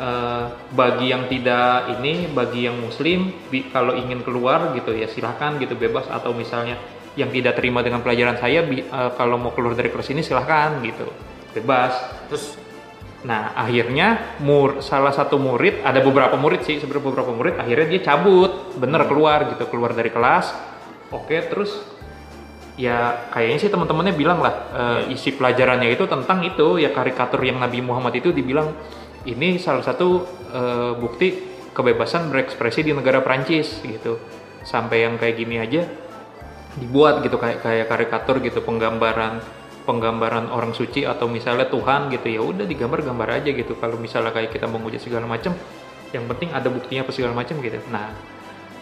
eh, 0.01 0.45
bagi 0.73 1.13
yang 1.13 1.29
tidak 1.29 2.01
ini, 2.01 2.27
bagi 2.33 2.67
yang 2.67 2.81
muslim, 2.81 3.31
bi- 3.53 3.69
kalau 3.69 3.93
ingin 3.95 4.25
keluar 4.25 4.73
gitu 4.73 4.97
ya 4.97 5.07
silahkan 5.07 5.61
gitu 5.61 5.77
bebas 5.77 6.09
atau 6.09 6.33
misalnya 6.33 6.81
yang 7.13 7.29
tidak 7.29 7.61
terima 7.61 7.85
dengan 7.85 8.01
pelajaran 8.01 8.41
saya, 8.41 8.65
bi- 8.65 8.83
eh, 8.83 9.11
kalau 9.21 9.37
mau 9.37 9.53
keluar 9.53 9.77
dari 9.77 9.93
kelas 9.93 10.09
ini 10.09 10.25
silahkan 10.25 10.81
gitu, 10.81 11.05
bebas. 11.53 11.93
Terus 12.33 12.57
Nah, 13.23 13.55
akhirnya 13.55 14.39
mur 14.43 14.83
salah 14.83 15.15
satu 15.15 15.39
murid, 15.39 15.87
ada 15.87 16.03
beberapa 16.03 16.35
murid 16.35 16.67
sih, 16.67 16.83
sebenarnya 16.83 17.07
beberapa 17.07 17.31
murid, 17.31 17.55
akhirnya 17.55 17.87
dia 17.87 18.03
cabut, 18.03 18.75
bener 18.75 19.07
keluar 19.07 19.47
gitu, 19.55 19.63
keluar 19.71 19.95
dari 19.95 20.11
kelas. 20.11 20.51
Oke, 21.15 21.39
terus 21.47 21.87
ya 22.75 23.31
kayaknya 23.31 23.59
sih 23.63 23.71
teman-temannya 23.71 24.15
bilang 24.17 24.41
lah 24.43 24.55
eh, 24.75 25.15
isi 25.15 25.37
pelajarannya 25.37 25.93
itu 25.93 26.09
tentang 26.09 26.41
itu 26.43 26.81
ya 26.81 26.89
karikatur 26.91 27.45
yang 27.45 27.61
Nabi 27.61 27.85
Muhammad 27.85 28.17
itu 28.17 28.33
dibilang 28.33 28.73
ini 29.29 29.61
salah 29.61 29.85
satu 29.87 30.27
eh, 30.51 30.93
bukti 30.99 31.53
kebebasan 31.71 32.27
berekspresi 32.33 32.83
di 32.83 32.93
negara 32.97 33.23
Prancis 33.23 33.79
gitu. 33.87 34.19
Sampai 34.67 35.07
yang 35.07 35.15
kayak 35.19 35.37
gini 35.39 35.59
aja 35.63 35.83
dibuat 36.79 37.21
gitu 37.23 37.37
kayak 37.37 37.61
kayak 37.61 37.87
karikatur 37.87 38.41
gitu 38.41 38.65
penggambaran 38.65 39.45
penggambaran 39.83 40.49
orang 40.49 40.73
suci 40.73 41.03
atau 41.03 41.27
misalnya 41.27 41.67
Tuhan 41.67 42.09
gitu 42.15 42.27
ya 42.31 42.41
udah 42.43 42.65
digambar-gambar 42.67 43.43
aja 43.43 43.51
gitu. 43.51 43.75
Kalau 43.77 43.99
misalnya 43.99 44.31
kayak 44.31 44.55
kita 44.55 44.71
menguji 44.71 45.03
segala 45.03 45.27
macam 45.27 45.55
yang 46.13 46.29
penting 46.29 46.53
ada 46.53 46.69
buktinya 46.69 47.03
apa 47.09 47.13
segala 47.13 47.35
macam 47.35 47.59
gitu. 47.59 47.79
Nah 47.91 48.15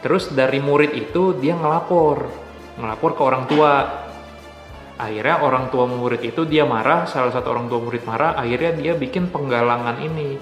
terus 0.01 0.33
dari 0.33 0.61
murid 0.61 0.97
itu 0.97 1.37
dia 1.37 1.57
ngelapor 1.57 2.29
ngelapor 2.81 3.11
ke 3.17 3.23
orang 3.23 3.45
tua. 3.49 3.73
Akhirnya 5.01 5.41
orang 5.41 5.73
tua 5.73 5.89
murid 5.89 6.21
itu 6.21 6.45
dia 6.45 6.69
marah 6.69 7.09
salah 7.09 7.33
satu 7.33 7.57
orang 7.57 7.73
tua 7.73 7.81
murid 7.81 8.05
marah 8.05 8.37
akhirnya 8.37 8.77
dia 8.77 8.93
bikin 8.93 9.33
penggalangan 9.33 9.97
ini. 10.05 10.37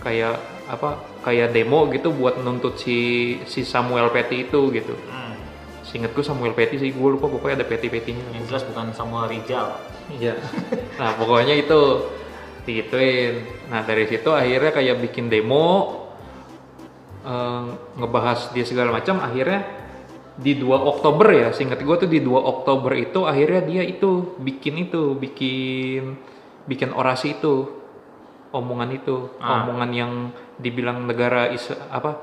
Kayak 0.00 0.40
apa 0.70 1.20
kayak 1.20 1.52
demo 1.52 1.84
gitu 1.92 2.14
buat 2.14 2.40
nuntut 2.40 2.80
si 2.80 3.36
si 3.44 3.60
Samuel 3.66 4.08
Petty 4.08 4.48
itu 4.48 4.72
gitu. 4.72 4.96
Hmm. 4.96 5.36
Seinget 5.90 6.14
gue 6.14 6.22
Samuel 6.22 6.54
Petty 6.54 6.78
sih, 6.78 6.94
gue 6.94 7.08
lupa 7.10 7.26
pokoknya 7.26 7.60
ada 7.60 7.66
Petty-Petty-nya. 7.66 8.38
Yang 8.38 8.44
jelas 8.46 8.62
bukan 8.62 8.94
Samuel 8.94 9.26
Rizal. 9.26 9.74
Iya. 10.14 10.38
Nah 11.02 11.18
pokoknya 11.18 11.58
itu 11.58 12.06
digituin. 12.62 13.42
Nah 13.66 13.82
dari 13.82 14.06
situ 14.06 14.30
akhirnya 14.30 14.70
kayak 14.70 15.02
bikin 15.02 15.26
demo, 15.26 16.06
eh, 17.26 17.64
ngebahas 17.98 18.54
dia 18.54 18.62
segala 18.62 18.94
macam. 18.94 19.18
Akhirnya 19.18 19.66
di 20.38 20.54
2 20.56 20.78
Oktober 20.78 21.26
ya, 21.34 21.48
seingat 21.50 21.82
gue 21.82 21.96
tuh 22.06 22.08
di 22.08 22.22
2 22.22 22.38
Oktober 22.38 22.94
itu 22.94 23.26
akhirnya 23.26 23.60
dia 23.66 23.82
itu 23.82 24.38
bikin 24.38 24.86
itu, 24.86 25.18
bikin 25.18 26.16
bikin 26.70 26.94
orasi 26.94 27.34
itu, 27.34 27.66
omongan 28.54 28.94
itu, 28.94 29.26
Ah. 29.42 29.66
omongan 29.66 29.90
yang 29.90 30.12
dibilang 30.54 31.02
negara 31.04 31.50
is 31.50 31.66
apa 31.90 32.20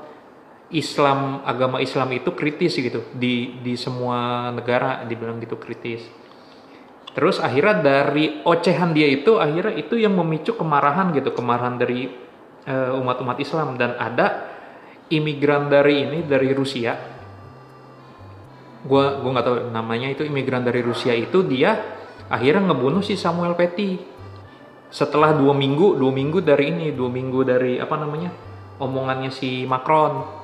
Islam 0.68 1.40
agama 1.48 1.80
Islam 1.80 2.12
itu 2.12 2.36
kritis 2.36 2.76
gitu 2.76 3.00
di 3.16 3.56
di 3.64 3.72
semua 3.80 4.52
negara 4.52 5.00
dibilang 5.08 5.40
gitu 5.40 5.56
kritis. 5.56 6.04
Terus 7.16 7.40
akhirnya 7.40 7.80
dari 7.80 8.44
ocehan 8.44 8.92
dia 8.92 9.08
itu 9.08 9.40
akhirnya 9.40 9.74
itu 9.80 9.96
yang 9.96 10.12
memicu 10.12 10.54
kemarahan 10.54 11.08
gitu, 11.16 11.32
kemarahan 11.32 11.80
dari 11.80 12.12
eh, 12.68 12.90
umat-umat 13.00 13.40
Islam 13.40 13.80
dan 13.80 13.96
ada 13.96 14.44
imigran 15.08 15.72
dari 15.72 16.04
ini 16.04 16.18
dari 16.28 16.52
Rusia. 16.52 16.92
Gua 18.84 19.24
gua 19.24 19.30
nggak 19.40 19.46
tahu 19.48 19.56
namanya 19.72 20.12
itu 20.12 20.22
imigran 20.28 20.68
dari 20.68 20.84
Rusia 20.84 21.16
itu 21.16 21.48
dia 21.48 21.80
akhirnya 22.28 22.70
ngebunuh 22.70 23.00
si 23.00 23.16
Samuel 23.16 23.56
Petty. 23.56 24.20
Setelah 24.92 25.32
dua 25.36 25.52
minggu, 25.52 25.96
dua 25.96 26.12
minggu 26.12 26.40
dari 26.44 26.72
ini, 26.72 26.86
dua 26.92 27.08
minggu 27.08 27.40
dari 27.44 27.80
apa 27.80 27.96
namanya 27.96 28.32
omongannya 28.80 29.32
si 29.32 29.68
Macron 29.68 30.38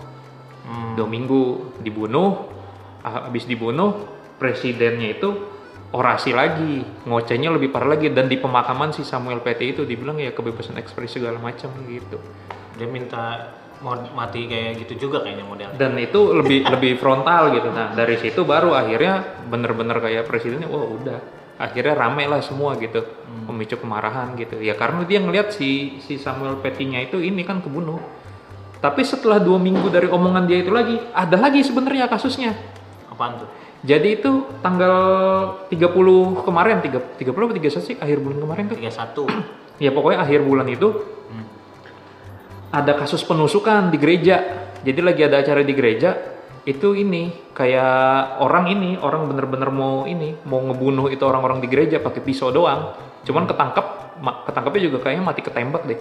Hmm. 0.64 0.97
dua 0.97 1.04
minggu 1.04 1.76
dibunuh 1.85 2.49
ah, 3.04 3.28
habis 3.28 3.44
dibunuh 3.44 4.00
presidennya 4.40 5.12
itu 5.12 5.28
orasi 5.94 6.35
lagi 6.35 6.83
ngocehnya 7.06 7.54
lebih 7.54 7.71
parah 7.71 7.94
lagi 7.94 8.11
dan 8.11 8.26
di 8.26 8.35
pemakaman 8.35 8.90
si 8.90 9.06
Samuel 9.06 9.38
Petty 9.38 9.76
itu 9.76 9.87
dibilang 9.87 10.18
ya 10.18 10.35
kebebasan 10.35 10.75
ekspresi 10.80 11.23
segala 11.23 11.38
macam 11.38 11.71
gitu. 11.87 12.18
Dia 12.75 12.90
minta 12.90 13.54
mau 13.78 13.94
mati 13.94 14.50
kayak 14.50 14.80
gitu 14.87 15.06
juga 15.06 15.23
kayaknya 15.23 15.44
modelnya. 15.44 15.76
dan 15.76 15.94
itu 16.00 16.18
lebih 16.35 16.66
lebih 16.75 16.99
frontal 16.99 17.54
gitu. 17.54 17.71
Nah 17.71 17.94
dari 17.94 18.18
situ 18.18 18.42
baru 18.42 18.75
akhirnya 18.75 19.47
bener-bener 19.47 20.02
kayak 20.02 20.26
presidennya 20.26 20.66
wah 20.66 20.83
udah. 20.83 21.21
Akhirnya 21.54 21.94
rame 21.94 22.26
lah 22.26 22.42
semua 22.42 22.75
gitu 22.83 23.06
memicu 23.47 23.78
kemarahan 23.78 24.35
gitu. 24.35 24.59
Ya 24.59 24.75
karena 24.75 25.06
dia 25.06 25.23
ngelihat 25.23 25.54
si 25.54 26.02
si 26.02 26.18
Samuel 26.18 26.59
Petty-nya 26.59 27.06
itu 27.06 27.23
ini 27.23 27.47
kan 27.47 27.62
kebunuh 27.62 28.02
tapi 28.84 29.00
setelah 29.00 29.40
dua 29.40 29.56
minggu 29.56 29.88
dari 29.88 30.12
omongan 30.12 30.44
dia 30.44 30.60
itu 30.60 30.68
lagi 30.68 31.00
ada 31.16 31.40
lagi 31.40 31.64
sebenarnya 31.64 32.04
kasusnya 32.04 32.52
Apaan 33.14 33.38
tuh? 33.38 33.48
Jadi 33.86 34.18
itu 34.18 34.30
tanggal 34.58 34.96
30 35.70 36.42
kemarin, 36.42 36.82
3, 36.82 36.98
30 37.14 37.30
atau 37.30 37.54
31 37.54 37.86
sih 37.86 37.96
akhir 38.00 38.18
bulan 38.18 38.38
kemarin 38.42 38.64
tuh. 38.66 38.78
31. 38.82 39.30
Ya 39.74 39.90
pokoknya 39.90 40.22
akhir 40.22 40.46
bulan 40.46 40.70
itu 40.70 40.86
Hmm. 41.24 41.50
ada 42.70 42.94
kasus 42.94 43.26
penusukan 43.26 43.90
di 43.90 43.98
gereja. 43.98 44.38
Jadi 44.86 45.00
lagi 45.02 45.26
ada 45.26 45.42
acara 45.42 45.66
di 45.66 45.74
gereja, 45.74 46.14
itu 46.62 46.94
ini 46.94 47.50
kayak 47.50 48.38
orang 48.38 48.70
ini, 48.70 48.94
orang 49.02 49.26
bener-bener 49.26 49.74
mau 49.74 50.06
ini, 50.06 50.38
mau 50.46 50.62
ngebunuh 50.62 51.10
itu 51.10 51.26
orang-orang 51.26 51.58
di 51.58 51.66
gereja 51.66 51.98
pakai 51.98 52.22
pisau 52.22 52.54
doang. 52.54 52.94
Cuman 53.26 53.50
ketangkep, 53.50 53.86
ketangkepnya 54.46 54.82
juga 54.86 54.98
kayaknya 55.02 55.24
mati 55.26 55.42
ketembak 55.42 55.82
deh. 55.90 55.98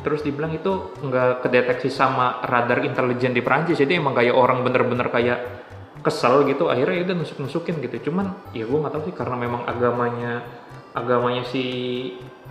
Terus 0.00 0.24
dibilang 0.24 0.56
itu 0.56 0.96
nggak 1.04 1.44
kedeteksi 1.44 1.92
sama 1.92 2.40
radar 2.40 2.80
intelijen 2.80 3.36
di 3.36 3.44
Prancis, 3.44 3.76
jadi 3.76 4.00
emang 4.00 4.16
kayak 4.16 4.32
orang 4.32 4.64
bener-bener 4.64 5.12
kayak 5.12 5.38
kesel 6.00 6.48
gitu, 6.48 6.72
akhirnya 6.72 6.96
ya 6.96 7.02
udah 7.12 7.16
nusuk-nusukin 7.20 7.84
gitu. 7.84 8.08
Cuman 8.08 8.32
ya 8.56 8.64
gue 8.64 8.78
nggak 8.80 8.92
tahu 8.96 9.02
sih 9.12 9.14
karena 9.14 9.36
memang 9.36 9.68
agamanya 9.68 10.40
agamanya 10.96 11.44
si 11.44 11.64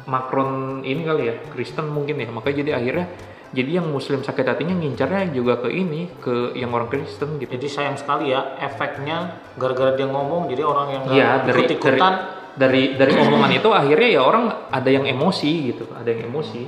Macron 0.05 0.81
ini 0.85 1.01
kali 1.03 1.23
ya 1.27 1.35
Kristen 1.51 1.89
mungkin 1.89 2.21
ya, 2.21 2.29
makanya 2.29 2.61
jadi 2.61 2.71
akhirnya 2.77 3.07
jadi 3.49 3.81
yang 3.81 3.89
Muslim 3.89 4.21
sakit 4.21 4.45
hatinya 4.45 4.77
ngincarnya 4.77 5.33
juga 5.33 5.57
ke 5.57 5.73
ini 5.73 6.05
ke 6.21 6.53
yang 6.53 6.69
orang 6.69 6.85
Kristen 6.85 7.41
gitu. 7.41 7.49
Jadi 7.49 7.65
sayang 7.65 7.97
sekali 7.97 8.29
ya 8.29 8.61
efeknya 8.61 9.41
gara-gara 9.57 9.97
dia 9.97 10.05
ngomong 10.05 10.45
jadi 10.53 10.61
orang 10.61 10.87
yang 10.93 11.01
Iya 11.09 11.29
dari 11.41 11.49
dari 11.49 11.57
ikut-ikutan 11.65 12.13
dari 12.53 12.83
dari 12.93 13.13
omongan 13.17 13.51
itu 13.57 13.69
akhirnya 13.73 14.09
ya 14.13 14.21
orang 14.21 14.69
ada 14.69 14.89
yang 14.93 15.09
emosi 15.09 15.73
gitu, 15.73 15.89
ada 15.97 16.05
yang 16.05 16.29
emosi. 16.29 16.61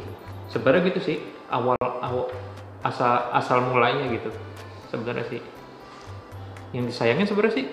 Sebenarnya 0.51 0.91
gitu 0.91 0.99
sih 0.99 1.17
awal 1.47 1.79
awal 1.79 2.27
asal 2.83 3.31
asal 3.31 3.57
mulainya 3.63 4.11
gitu. 4.11 4.29
Sebenarnya 4.91 5.25
sih 5.31 5.41
yang 6.71 6.87
disayangin 6.87 7.27
sebenarnya 7.27 7.55
sih 7.63 7.67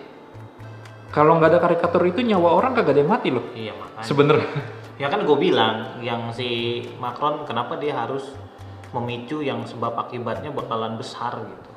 kalau 1.09 1.41
nggak 1.41 1.51
ada 1.57 1.61
karikatur 1.65 2.05
itu 2.05 2.21
nyawa 2.21 2.55
orang 2.55 2.73
kagak 2.77 2.95
ada 2.95 3.01
yang 3.03 3.11
mati 3.11 3.29
loh. 3.35 3.45
Iya 3.57 3.73
makanya. 3.75 4.07
Sebenarnya. 4.07 4.51
Ya 4.99 5.07
kan 5.07 5.23
gue 5.23 5.39
bilang 5.39 6.03
yang 6.03 6.35
si 6.35 6.83
Macron 6.99 7.47
kenapa 7.47 7.79
dia 7.79 7.95
harus 7.95 8.35
memicu 8.91 9.41
yang 9.41 9.63
sebab 9.63 9.95
akibatnya 9.95 10.51
bakalan 10.51 10.99
besar 10.99 11.39
gitu. 11.39 11.71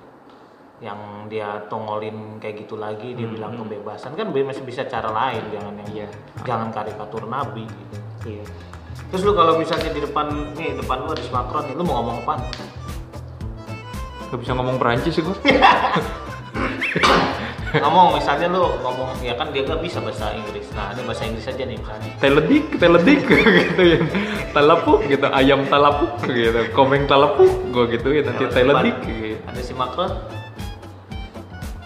Yang 0.82 1.00
dia 1.30 1.62
tongolin 1.70 2.42
kayak 2.42 2.66
gitu 2.66 2.82
lagi 2.82 3.14
dia 3.14 3.30
bilang 3.30 3.54
kebebasan 3.54 4.18
kan 4.18 4.34
masih 4.34 4.66
bisa 4.66 4.90
cara 4.90 5.14
lain 5.14 5.44
jangan 5.54 5.74
yang 5.86 5.90
Iya. 5.94 6.08
jangan 6.44 6.70
karikatur 6.74 7.30
nabi 7.30 7.70
gitu. 7.70 7.98
Iya. 8.26 8.46
Terus 9.10 9.22
lu 9.26 9.34
kalau 9.34 9.58
misalnya 9.58 9.90
di 9.90 10.00
depan 10.00 10.28
nih 10.54 10.78
depan 10.78 10.98
lu 11.02 11.12
ada 11.12 11.24
Macron 11.32 11.64
nih, 11.66 11.76
lu 11.76 11.84
mau 11.84 11.96
ngomong 12.00 12.22
apa? 12.22 12.36
Gak 14.30 14.40
bisa 14.40 14.52
ngomong 14.56 14.78
Perancis 14.78 15.12
sih 15.12 15.24
gue. 15.24 15.36
ngomong 17.72 18.20
misalnya 18.20 18.52
lu 18.52 18.68
ngomong 18.84 19.16
ya 19.24 19.32
kan 19.36 19.48
dia 19.56 19.64
gak 19.64 19.80
bisa 19.80 20.04
bahasa 20.04 20.32
Inggris. 20.32 20.68
Nah, 20.76 20.92
ini 20.92 21.02
bahasa 21.08 21.24
Inggris 21.24 21.48
aja 21.48 21.64
nih 21.64 21.78
misalnya. 21.80 22.12
teledik, 22.20 22.64
teledik 22.78 23.20
gitu 23.64 23.82
ya. 23.84 24.00
Talapuk 24.52 25.00
gitu, 25.08 25.28
ayam 25.32 25.64
talapuk 25.68 26.12
gitu, 26.28 26.68
komeng 26.76 27.08
talapuk, 27.08 27.52
gue 27.72 27.86
gitu 27.96 28.08
ya 28.12 28.22
nanti 28.28 28.44
teledik 28.48 28.96
gitu. 29.04 29.40
Ada 29.48 29.62
si 29.64 29.74
Macron. 29.76 30.12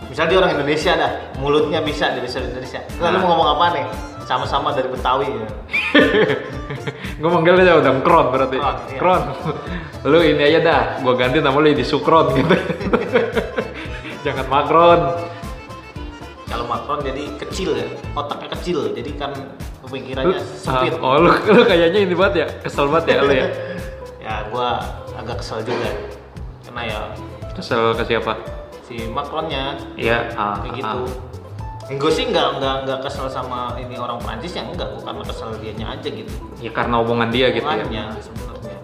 Misalnya 0.06 0.30
dia 0.32 0.40
orang 0.42 0.52
Indonesia 0.56 0.92
dah, 0.96 1.12
mulutnya 1.38 1.80
bisa 1.82 2.06
dia 2.14 2.24
bisa 2.24 2.38
Indonesia. 2.40 2.80
Lalu 2.98 3.16
Nah. 3.18 3.22
mau 3.22 3.30
ngomong 3.36 3.50
apa 3.58 3.66
nih? 3.74 3.86
Sama-sama 4.26 4.74
dari 4.74 4.90
Betawi 4.90 5.28
ya. 5.30 5.46
gue 7.16 7.30
manggil 7.32 7.56
aja 7.64 7.80
udah 7.80 7.94
Kron 8.04 8.26
berarti. 8.32 8.58
Kron, 8.60 8.78
iya. 8.92 9.00
Kron. 9.00 9.22
Lu 10.08 10.20
ini 10.20 10.44
aja 10.44 10.60
dah. 10.60 10.82
Gue 11.00 11.14
ganti 11.16 11.40
nama 11.40 11.56
lu 11.56 11.68
jadi 11.72 11.86
Sukron 11.88 12.36
gitu. 12.36 12.56
Jangan 14.26 14.46
Macron 14.50 15.00
Kalau 16.50 16.66
Macron 16.66 17.00
jadi 17.06 17.30
kecil 17.38 17.78
ya, 17.78 17.88
otaknya 18.18 18.50
kecil, 18.58 18.90
jadi 18.96 19.12
kan 19.20 19.32
pemikirannya 19.86 20.40
sempit. 20.42 20.98
Ah, 20.98 21.04
oh 21.04 21.26
lu, 21.26 21.32
lu 21.52 21.62
kayaknya 21.68 22.00
ini 22.06 22.16
banget 22.16 22.34
ya. 22.42 22.48
Kesel 22.64 22.86
banget 22.90 23.06
ya 23.12 23.18
lu 23.22 23.34
ya. 23.34 23.48
Ya 24.26 24.42
gua 24.50 24.82
agak 25.14 25.46
kesel 25.46 25.62
juga. 25.62 25.90
Karena 26.66 26.82
ya 26.90 27.00
kesel 27.54 27.94
ke 27.94 28.04
siapa? 28.10 28.34
si 28.86 29.10
Macronnya 29.10 29.74
Iya, 29.98 30.30
ah, 30.38 30.62
kayak 30.62 30.72
ah, 30.72 30.78
gitu. 30.78 31.00
Gue 31.88 32.10
sih 32.10 32.26
nggak 32.26 32.58
nggak 32.58 32.76
nggak 32.82 33.00
kesel 33.00 33.28
sama 33.28 33.78
ini 33.78 33.94
orang 33.96 34.18
Prancis 34.18 34.54
yang 34.54 34.66
enggak, 34.68 34.90
gua 34.92 35.04
karena 35.06 35.24
kesel 35.24 35.50
dianya 35.56 35.86
aja 35.92 36.08
gitu. 36.08 36.34
ya 36.58 36.72
karena 36.72 36.98
omongan 36.98 37.30
dia 37.30 37.52
gitu 37.52 37.62
ya 37.62 37.78
Hubungannya 37.78 38.04
sebenarnya. 38.18 38.78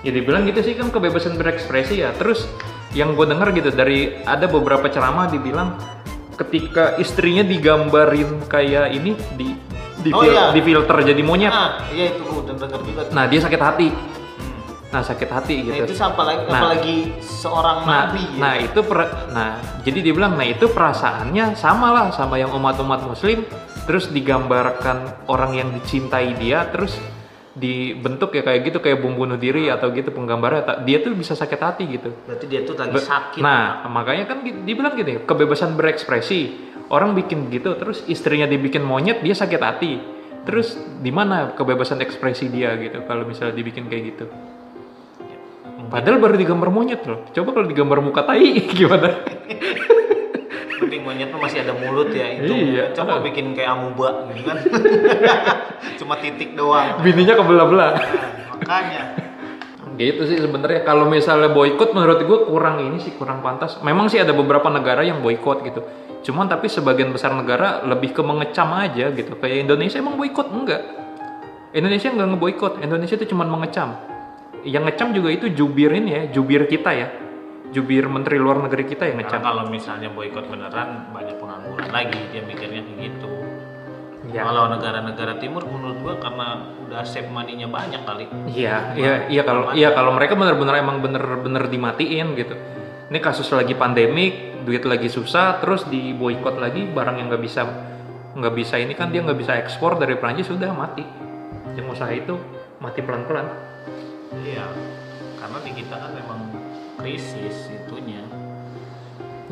ya 0.00 0.10
dibilang 0.10 0.42
gitu 0.44 0.60
sih 0.60 0.72
kan 0.72 0.88
kebebasan 0.88 1.34
berekspresi 1.34 1.98
ya 1.98 2.12
terus 2.12 2.48
yang 2.92 3.12
gue 3.12 3.26
dengar 3.26 3.50
gitu 3.50 3.68
dari 3.68 4.16
ada 4.22 4.46
beberapa 4.46 4.86
ceramah 4.86 5.26
dibilang 5.26 5.76
ketika 6.34 6.96
istrinya 6.96 7.42
digambarin 7.42 8.40
kayak 8.44 8.88
ini 8.90 9.12
di 9.32 9.52
di, 9.96 10.10
Oh, 10.10 10.20
fil- 10.20 10.32
iya. 10.32 10.48
di 10.50 10.60
filter 10.60 10.96
jadi 11.02 11.22
monyet 11.22 11.48
Nah, 11.48 11.76
iya 11.88 12.08
itu 12.10 12.20
gua 12.22 12.40
udah 12.40 12.54
denger 12.58 12.80
juga. 12.82 13.00
nah 13.10 13.24
dia 13.24 13.40
sakit 13.40 13.56
hati. 13.58 13.88
Nah 14.94 15.02
sakit 15.02 15.26
hati 15.26 15.56
Nah, 15.60 15.74
gitu 15.74 15.90
itu 15.90 15.94
siapa 15.98 16.22
lagi 16.22 16.42
Nah. 16.46 16.54
apalagi 16.54 16.96
seorang 17.18 17.78
nah, 17.82 17.90
nabi 18.06 18.22
ya. 18.30 18.38
nah 18.38 18.54
itu 18.54 18.80
per- 18.80 19.14
nah 19.34 19.50
jadi 19.82 19.98
dia 19.98 20.12
bilang 20.14 20.38
nah 20.38 20.46
itu 20.46 20.70
perasaannya 20.70 21.58
sama 21.58 21.90
lah 21.90 22.14
sama 22.14 22.38
yang 22.38 22.54
umat-umat 22.54 23.02
muslim 23.02 23.42
terus 23.84 24.08
digambarkan 24.08 25.26
orang 25.26 25.58
yang 25.58 25.68
dicintai 25.74 26.38
dia 26.38 26.70
terus 26.70 26.94
dibentuk 27.54 28.34
ya 28.34 28.42
kayak 28.42 28.66
gitu 28.66 28.78
kayak 28.82 28.98
bom 28.98 29.14
bunuh 29.14 29.38
diri 29.38 29.70
atau 29.70 29.94
gitu 29.94 30.10
penggambarnya 30.10 30.82
dia 30.82 30.98
tuh 30.98 31.14
bisa 31.14 31.38
sakit 31.38 31.60
hati 31.62 31.84
gitu 31.86 32.10
Berarti 32.26 32.44
dia 32.50 32.66
tuh 32.66 32.74
lagi 32.74 32.98
sakit. 32.98 33.38
Nah, 33.38 33.86
makanya 33.86 34.26
kan 34.26 34.42
dibilang 34.42 34.98
gini, 34.98 35.22
kebebasan 35.22 35.78
berekspresi. 35.78 36.50
Orang 36.90 37.14
bikin 37.14 37.48
gitu, 37.54 37.78
terus 37.78 38.02
istrinya 38.10 38.44
dibikin 38.44 38.82
monyet, 38.82 39.22
dia 39.22 39.38
sakit 39.38 39.62
hati. 39.62 40.02
Terus 40.42 40.74
di 40.98 41.14
mana 41.14 41.54
kebebasan 41.54 42.02
ekspresi 42.02 42.50
dia 42.50 42.74
gitu 42.76 43.06
kalau 43.06 43.22
misalnya 43.24 43.54
dibikin 43.54 43.86
kayak 43.86 44.02
gitu? 44.12 44.26
Padahal 45.94 46.18
baru 46.18 46.34
digambar 46.34 46.74
monyet 46.74 47.06
loh. 47.06 47.22
Coba 47.30 47.54
kalau 47.54 47.70
digambar 47.70 48.02
muka 48.02 48.26
tai 48.26 48.58
gimana? 48.78 49.14
Penting 50.82 51.06
monyet 51.06 51.30
mah 51.30 51.46
masih 51.46 51.62
ada 51.62 51.70
mulut 51.78 52.10
ya 52.10 52.34
itu. 52.34 52.50
Iya. 52.50 52.90
Coba 52.98 53.22
bikin 53.22 53.54
kayak 53.54 53.78
amuba 53.78 54.26
gitu 54.34 54.42
kan. 54.42 54.58
Cuma 56.02 56.18
titik 56.18 56.58
doang. 56.58 56.98
Bininya 56.98 57.38
kebelah-belah. 57.38 57.90
Nah, 57.94 58.58
makanya. 58.58 59.02
Gitu 59.94 60.26
sih 60.26 60.42
sebenarnya 60.42 60.82
kalau 60.82 61.06
misalnya 61.06 61.54
boykot 61.54 61.94
menurut 61.94 62.26
gue 62.26 62.38
kurang 62.50 62.82
ini 62.82 62.98
sih 62.98 63.14
kurang 63.14 63.38
pantas. 63.38 63.78
Memang 63.86 64.10
sih 64.10 64.18
ada 64.18 64.34
beberapa 64.34 64.66
negara 64.74 65.06
yang 65.06 65.22
boykot 65.22 65.62
gitu. 65.62 65.86
Cuman 66.26 66.50
tapi 66.50 66.66
sebagian 66.66 67.14
besar 67.14 67.30
negara 67.38 67.86
lebih 67.86 68.10
ke 68.10 68.22
mengecam 68.26 68.74
aja 68.74 69.14
gitu. 69.14 69.38
Kayak 69.38 69.70
Indonesia 69.70 70.02
emang 70.02 70.18
boykot 70.18 70.50
enggak? 70.50 70.82
Indonesia 71.70 72.10
nggak 72.10 72.28
ngeboykot. 72.34 72.72
Indonesia 72.82 73.14
itu 73.14 73.30
cuman 73.30 73.46
mengecam. 73.46 74.13
Yang 74.64 74.82
ngecam 74.90 75.08
juga 75.12 75.28
itu 75.30 75.46
jubir 75.52 75.92
ini 75.92 76.10
ya, 76.10 76.22
jubir 76.32 76.64
kita 76.64 76.90
ya. 76.96 77.08
Jubir 77.70 78.08
menteri 78.08 78.40
luar 78.40 78.64
negeri 78.64 78.86
kita 78.88 79.04
yang 79.04 79.20
Karena 79.20 79.28
ngecam. 79.28 79.40
kalau 79.44 79.64
misalnya 79.68 80.08
boykot 80.08 80.46
beneran 80.48 81.10
banyak 81.12 81.36
pengangguran 81.36 81.90
lagi 81.90 82.20
dia 82.32 82.42
mikirnya 82.46 82.80
kayak 82.86 82.98
gitu. 83.12 83.28
Ya. 84.32 84.42
Kalau 84.48 84.72
negara-negara 84.72 85.36
timur 85.36 85.62
menurut 85.68 86.00
gua 86.00 86.14
karena 86.16 86.64
udah 86.86 87.04
save 87.04 87.28
money-nya 87.28 87.68
banyak 87.68 88.02
kali. 88.08 88.24
Iya, 88.50 88.96
iya, 88.96 89.14
iya 89.28 89.42
kalau 89.44 89.70
iya 89.76 89.92
kalau 89.92 90.16
mereka 90.16 90.32
benar-benar 90.34 90.74
emang 90.80 91.04
bener-bener 91.04 91.68
dimatiin 91.68 92.32
gitu. 92.34 92.56
Ini 93.12 93.18
kasus 93.20 93.46
lagi 93.52 93.76
pandemik, 93.76 94.64
duit 94.64 94.82
lagi 94.88 95.12
susah, 95.12 95.60
terus 95.60 95.84
diboykot 95.86 96.56
lagi 96.56 96.88
barang 96.88 97.20
yang 97.20 97.28
nggak 97.28 97.42
bisa 97.44 97.68
nggak 98.34 98.54
bisa 98.56 98.74
ini 98.80 98.96
kan 98.96 99.12
dia 99.12 99.22
nggak 99.22 99.38
bisa 99.38 99.54
ekspor 99.60 100.00
dari 100.00 100.16
Prancis 100.16 100.48
sudah 100.48 100.72
mati. 100.72 101.04
Yang 101.76 102.00
usaha 102.00 102.10
itu 102.10 102.34
mati 102.80 103.04
pelan-pelan. 103.04 103.46
Iya. 104.42 104.66
Karena 105.38 105.58
di 105.62 105.70
kita 105.76 105.94
kan 105.94 106.10
memang 106.16 106.40
krisis 106.98 107.68
itunya. 107.70 108.24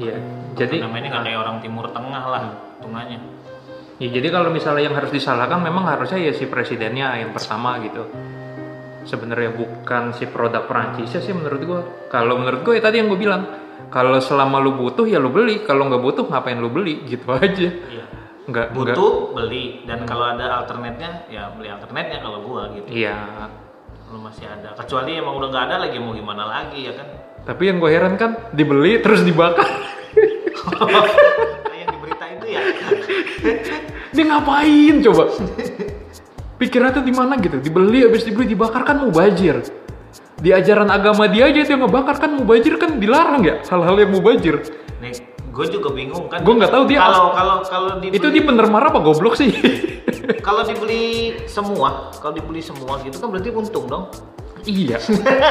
Iya. 0.01 0.17
Jadi 0.57 0.81
namanya 0.81 1.21
nggak 1.21 1.25
kayak 1.29 1.41
orang 1.41 1.57
timur 1.61 1.87
tengah 1.93 2.25
lah 2.29 2.43
hitungannya. 2.79 3.21
ya 4.01 4.09
jadi 4.11 4.29
kalau 4.35 4.51
misalnya 4.51 4.91
yang 4.91 4.97
harus 4.99 5.15
disalahkan 5.15 5.63
memang 5.63 5.87
harusnya 5.87 6.19
ya 6.19 6.33
si 6.35 6.49
presidennya 6.49 7.23
yang 7.23 7.31
pertama 7.31 7.79
gitu. 7.85 8.09
Sebenarnya 9.03 9.55
bukan 9.55 10.15
si 10.15 10.27
produk 10.31 10.67
Prancisnya 10.67 11.21
sih 11.23 11.35
menurut 11.35 11.61
gua. 11.63 11.81
Kalau 12.11 12.39
menurut 12.39 12.63
gua 12.67 12.75
ya 12.79 12.83
tadi 12.83 13.03
yang 13.03 13.11
gue 13.11 13.19
bilang, 13.19 13.43
kalau 13.91 14.19
selama 14.23 14.63
lu 14.63 14.79
butuh 14.79 15.07
ya 15.07 15.19
lu 15.19 15.31
beli, 15.31 15.67
kalau 15.67 15.91
nggak 15.91 16.03
butuh 16.03 16.25
ngapain 16.31 16.59
lu 16.59 16.71
beli 16.71 17.03
gitu 17.11 17.27
aja. 17.31 17.69
Iya. 17.69 18.05
Nggak 18.47 18.67
nggak. 18.75 18.97
Butuh 18.97 19.13
beli 19.39 19.87
dan 19.87 20.03
kalau 20.07 20.35
ada 20.35 20.63
alternatnya 20.63 21.27
ya 21.31 21.51
beli 21.55 21.71
alternatnya 21.71 22.19
kalau 22.23 22.43
gua 22.43 22.71
gitu. 22.75 22.89
Iya. 22.91 23.51
Lu 24.13 24.21
masih 24.21 24.45
ada. 24.45 24.77
Kecuali 24.77 25.17
emang 25.17 25.41
udah 25.41 25.49
nggak 25.49 25.65
ada 25.73 25.77
lagi 25.89 25.97
mau 25.97 26.13
gimana 26.13 26.45
lagi 26.45 26.85
ya 26.85 26.93
kan. 26.93 27.09
Tapi 27.49 27.63
yang 27.65 27.81
gue 27.81 27.89
heran 27.89 28.21
kan 28.21 28.53
dibeli 28.53 29.01
terus 29.01 29.25
dibakar. 29.25 29.65
Kayak 30.53 31.09
yang 31.73 31.89
di 31.89 31.99
berita 32.05 32.25
itu 32.29 32.47
ya. 32.53 32.61
Dia 34.15 34.25
ngapain 34.29 34.97
coba? 35.01 35.25
Pikirannya 36.61 36.93
tuh 36.93 37.05
di 37.09 37.15
mana 37.17 37.41
gitu? 37.41 37.57
Dibeli 37.57 38.05
habis 38.05 38.29
dibeli 38.29 38.53
dibakar 38.53 38.85
kan 38.85 39.01
mubajir. 39.01 39.65
Di 40.37 40.53
ajaran 40.53 40.93
agama 40.93 41.25
dia 41.25 41.49
aja 41.49 41.65
itu 41.65 41.73
yang 41.73 41.89
ngebakar 41.89 42.21
kan 42.21 42.37
mubajir 42.37 42.77
kan 42.77 43.01
dilarang 43.01 43.41
ya 43.41 43.65
hal-hal 43.65 43.97
yang 43.97 44.13
mubajir. 44.13 44.61
Nih, 45.01 45.25
gue 45.25 45.67
juga 45.73 45.89
bingung 45.89 46.29
kan. 46.29 46.45
Gue 46.45 46.61
nggak 46.61 46.69
tahu 46.69 46.85
dia 46.85 47.01
Kalau 47.01 47.33
kalau 47.33 47.57
kalau 47.65 47.91
itu 48.05 48.29
dia 48.29 48.45
bener 48.45 48.69
marah 48.69 48.93
apa 48.93 49.01
goblok 49.01 49.41
sih? 49.41 49.57
kalau 50.47 50.63
dibeli 50.67 51.35
semua, 51.47 52.11
kalau 52.19 52.35
dibeli 52.35 52.63
semua 52.63 53.01
gitu 53.03 53.19
kan 53.19 53.29
berarti 53.31 53.51
untung 53.51 53.87
dong. 53.87 54.05
iya. 54.63 54.99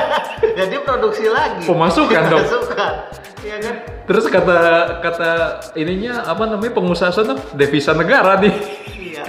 Jadi 0.60 0.76
produksi 0.88 1.28
lagi. 1.28 1.68
Pemasukan 1.68 2.24
dong. 2.32 2.44
Pemasukan. 2.48 2.94
Iya 3.42 3.58
kan? 3.58 3.76
Terus 4.08 4.26
kata 4.30 4.60
kata 5.02 5.30
ininya 5.76 6.24
apa 6.30 6.46
namanya 6.48 6.72
pengusaha 6.78 7.12
sana 7.12 7.36
devisa 7.58 7.92
negara 7.92 8.40
nih. 8.40 8.56
Iya. 8.96 9.24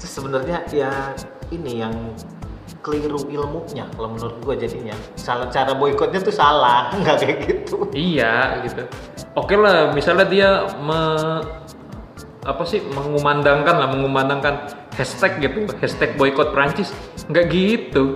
Sebenarnya 0.00 0.64
ya 0.72 1.12
ini 1.54 1.84
yang 1.84 1.94
keliru 2.80 3.26
ilmunya 3.26 3.90
kalau 3.98 4.14
menurut 4.14 4.38
gua 4.46 4.54
jadinya 4.54 4.94
salah 5.18 5.50
cara 5.50 5.74
boykotnya 5.74 6.22
tuh 6.22 6.30
salah 6.30 6.90
nggak 7.02 7.16
kayak 7.18 7.38
gitu 7.42 7.86
Iya 7.90 8.62
gitu. 8.62 8.86
Oke 9.36 9.52
lah, 9.58 9.92
misalnya 9.92 10.24
dia 10.24 10.64
me, 10.80 11.00
apa 12.46 12.62
sih 12.62 12.78
mengumandangkan 12.80 13.74
lah, 13.74 13.88
mengumandangkan 13.90 14.70
hashtag 14.94 15.42
gitu, 15.42 15.66
hashtag 15.82 16.14
boykot 16.14 16.54
Prancis, 16.54 16.94
nggak 17.26 17.46
gitu. 17.50 18.14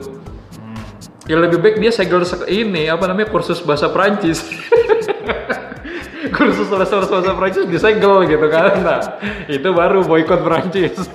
Ya 1.26 1.38
lebih 1.38 1.62
baik 1.62 1.78
dia 1.78 1.94
segel 1.94 2.22
ini 2.50 2.90
apa 2.90 3.06
namanya 3.06 3.30
kursus 3.30 3.62
bahasa 3.62 3.90
Prancis. 3.90 4.42
kursus 6.36 6.66
bahasa 6.70 7.02
bahasa 7.06 7.34
Prancis 7.34 7.66
disegel 7.66 8.26
gitu 8.26 8.46
kan. 8.50 8.72
Nah, 8.82 9.02
itu 9.46 9.68
baru 9.70 10.06
boykot 10.06 10.40
Prancis. 10.42 10.94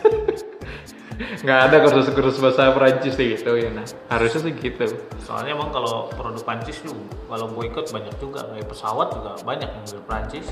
nggak 1.45 1.59
ada 1.69 1.77
kursus-kursus 1.85 2.41
bahasa 2.41 2.73
Prancis 2.73 3.13
sih 3.13 3.37
gitu 3.37 3.53
ya. 3.53 3.69
Nah, 3.69 3.85
harusnya 4.09 4.49
sih 4.49 4.53
gitu. 4.57 4.97
soalnya 5.21 5.53
emang 5.53 5.69
kalau 5.69 6.09
produk 6.17 6.41
Prancis 6.41 6.81
tuh 6.81 6.97
kalau 7.29 7.47
boykot 7.53 7.85
banyak 7.93 8.15
juga 8.17 8.49
kayak 8.49 8.65
pesawat 8.65 9.07
juga 9.13 9.31
banyak 9.45 9.69
yang 9.69 9.85
dari 9.85 10.03
Prancis 10.09 10.45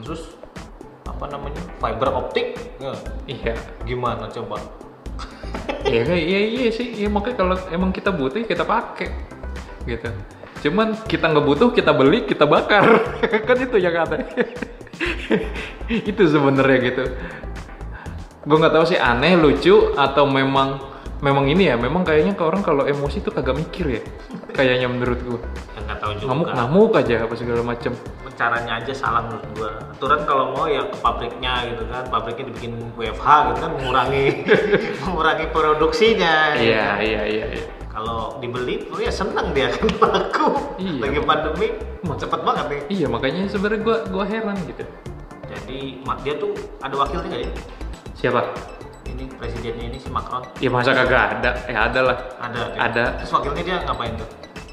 terus 0.00 0.32
apa 1.10 1.24
namanya? 1.26 1.62
Fiber 1.82 2.08
optik? 2.14 2.54
Ya, 2.78 2.94
Iya. 3.26 3.54
gimana 3.82 4.30
coba? 4.30 4.62
Iya 5.82 6.06
kayak 6.06 6.22
iya 6.22 6.40
iya 6.46 6.68
sih. 6.70 7.02
Iya 7.02 7.08
makanya 7.10 7.36
kalau 7.42 7.56
emang 7.68 7.90
kita 7.90 8.14
butuh 8.14 8.38
ya 8.40 8.46
kita 8.46 8.64
pakai. 8.64 9.10
Gitu. 9.84 10.08
Cuman 10.68 10.92
kita 11.08 11.24
nggak 11.32 11.46
butuh 11.46 11.68
kita 11.72 11.90
beli 11.90 12.28
kita 12.28 12.44
bakar. 12.46 12.84
Kan 13.48 13.56
itu 13.58 13.76
yang 13.80 13.96
ada. 13.96 14.20
Itu 16.10 16.22
sebenarnya 16.28 16.78
gitu. 16.84 17.04
Gue 18.46 18.56
nggak 18.56 18.72
tahu 18.72 18.84
sih 18.86 19.00
aneh 19.00 19.36
lucu 19.36 19.92
atau 19.96 20.24
memang 20.28 20.89
memang 21.20 21.44
ini 21.48 21.68
ya 21.68 21.76
memang 21.76 22.00
kayaknya 22.00 22.32
ke 22.32 22.40
orang 22.40 22.64
kalau 22.64 22.88
emosi 22.88 23.20
tuh 23.20 23.32
kagak 23.32 23.56
mikir 23.56 24.00
ya 24.00 24.02
kayaknya 24.56 24.88
menurut 24.88 25.20
gue 25.20 25.40
yang 25.76 25.84
nggak 25.84 25.98
tahu 26.00 26.12
juga. 26.16 26.28
Ngamuk 26.32 26.48
ngamuk 26.52 26.92
aja 26.96 27.14
apa 27.24 27.34
segala 27.36 27.62
macem. 27.64 27.92
Caranya 28.40 28.72
aja 28.80 28.92
salah 28.96 29.20
menurut 29.28 29.46
gua. 29.52 29.70
Aturan 29.92 30.20
kalau 30.24 30.44
mau 30.56 30.64
ya 30.64 30.80
ke 30.88 30.96
pabriknya 30.96 31.52
gitu 31.68 31.84
kan 31.92 32.08
pabriknya 32.08 32.44
dibikin 32.48 32.72
WFH 32.96 33.28
gitu 33.52 33.58
kan 33.60 33.70
mengurangi 33.76 34.24
mengurangi 35.04 35.46
produksinya. 35.52 36.56
Ya 36.56 36.60
iya 36.60 36.84
kan? 36.84 36.96
iya 37.04 37.22
iya 37.28 37.44
iya. 37.52 37.64
Kalau 37.92 38.40
dibeli 38.40 38.88
oh 38.88 38.96
ya 38.96 39.12
seneng 39.12 39.52
dia 39.52 39.68
kan 39.68 39.88
laku. 40.00 40.48
Iya. 40.80 41.00
lagi 41.04 41.20
pandemi 41.20 41.68
Ma- 42.00 42.16
cepet 42.16 42.40
banget 42.40 42.66
nih. 42.72 42.80
Iya 42.88 43.06
makanya 43.12 43.42
sebenarnya 43.52 43.80
gue 43.84 43.96
gua 44.08 44.24
heran 44.24 44.56
gitu. 44.64 44.84
Jadi 45.52 46.00
dia 46.24 46.34
tuh 46.40 46.56
ada 46.80 46.94
wakilnya 46.96 47.28
nggak 47.28 47.42
ya? 47.44 47.52
Siapa 48.16 48.40
ini 49.10 49.24
presidennya 49.36 49.84
ini 49.90 49.98
si 49.98 50.08
Macron 50.08 50.42
ya 50.62 50.70
masa 50.70 50.94
kagak 50.94 51.40
ada 51.40 51.50
ya 51.66 51.78
ada 51.90 52.00
lah 52.00 52.16
ada 52.38 52.60
dia. 52.70 52.80
Ada. 52.80 53.04
terus 53.22 53.30
wakilnya 53.34 53.62
dia 53.66 53.76
ngapain 53.86 54.14
tuh 54.16 54.28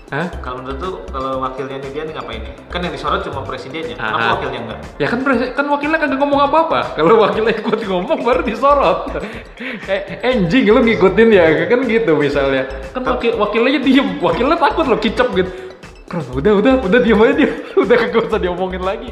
Hah? 0.08 0.24
kalau 0.40 0.64
menurut 0.64 0.80
tuh 0.80 0.94
kalau 1.12 1.44
wakilnya 1.44 1.84
nih 1.84 1.92
dia 1.92 2.04
nih 2.08 2.14
ngapain 2.16 2.40
nih 2.40 2.54
kan 2.72 2.80
yang 2.80 2.94
disorot 2.96 3.28
cuma 3.28 3.44
presidennya 3.44 4.00
Aha. 4.00 4.16
apa 4.16 4.28
wakilnya 4.40 4.60
enggak 4.64 4.80
Ya 4.98 5.08
kan 5.12 5.20
kan 5.52 5.66
wakilnya 5.70 6.00
kagak 6.02 6.18
ngomong 6.18 6.42
apa-apa. 6.50 6.98
Kalau 6.98 7.22
wakilnya 7.22 7.54
ikut 7.54 7.80
ngomong 7.86 8.26
baru 8.26 8.42
disorot. 8.42 9.14
eh, 9.94 10.18
anjing 10.26 10.74
lu 10.74 10.82
ngikutin 10.82 11.30
ya 11.30 11.70
kan 11.70 11.86
gitu 11.86 12.18
misalnya. 12.18 12.66
Kan 12.98 13.06
wakil 13.06 13.38
wakilnya 13.38 13.78
diem, 13.78 14.18
wakilnya 14.18 14.58
takut 14.58 14.90
lo 14.90 14.98
kicap 14.98 15.30
gitu. 15.38 15.67
Udah 16.08 16.56
udah 16.56 16.74
udah 16.88 17.00
diem 17.04 17.20
aja 17.20 17.34
dia. 17.36 17.52
udah 17.84 17.96
kagak 18.00 18.32
usah 18.32 18.40
diomongin 18.40 18.80
lagi. 18.80 19.12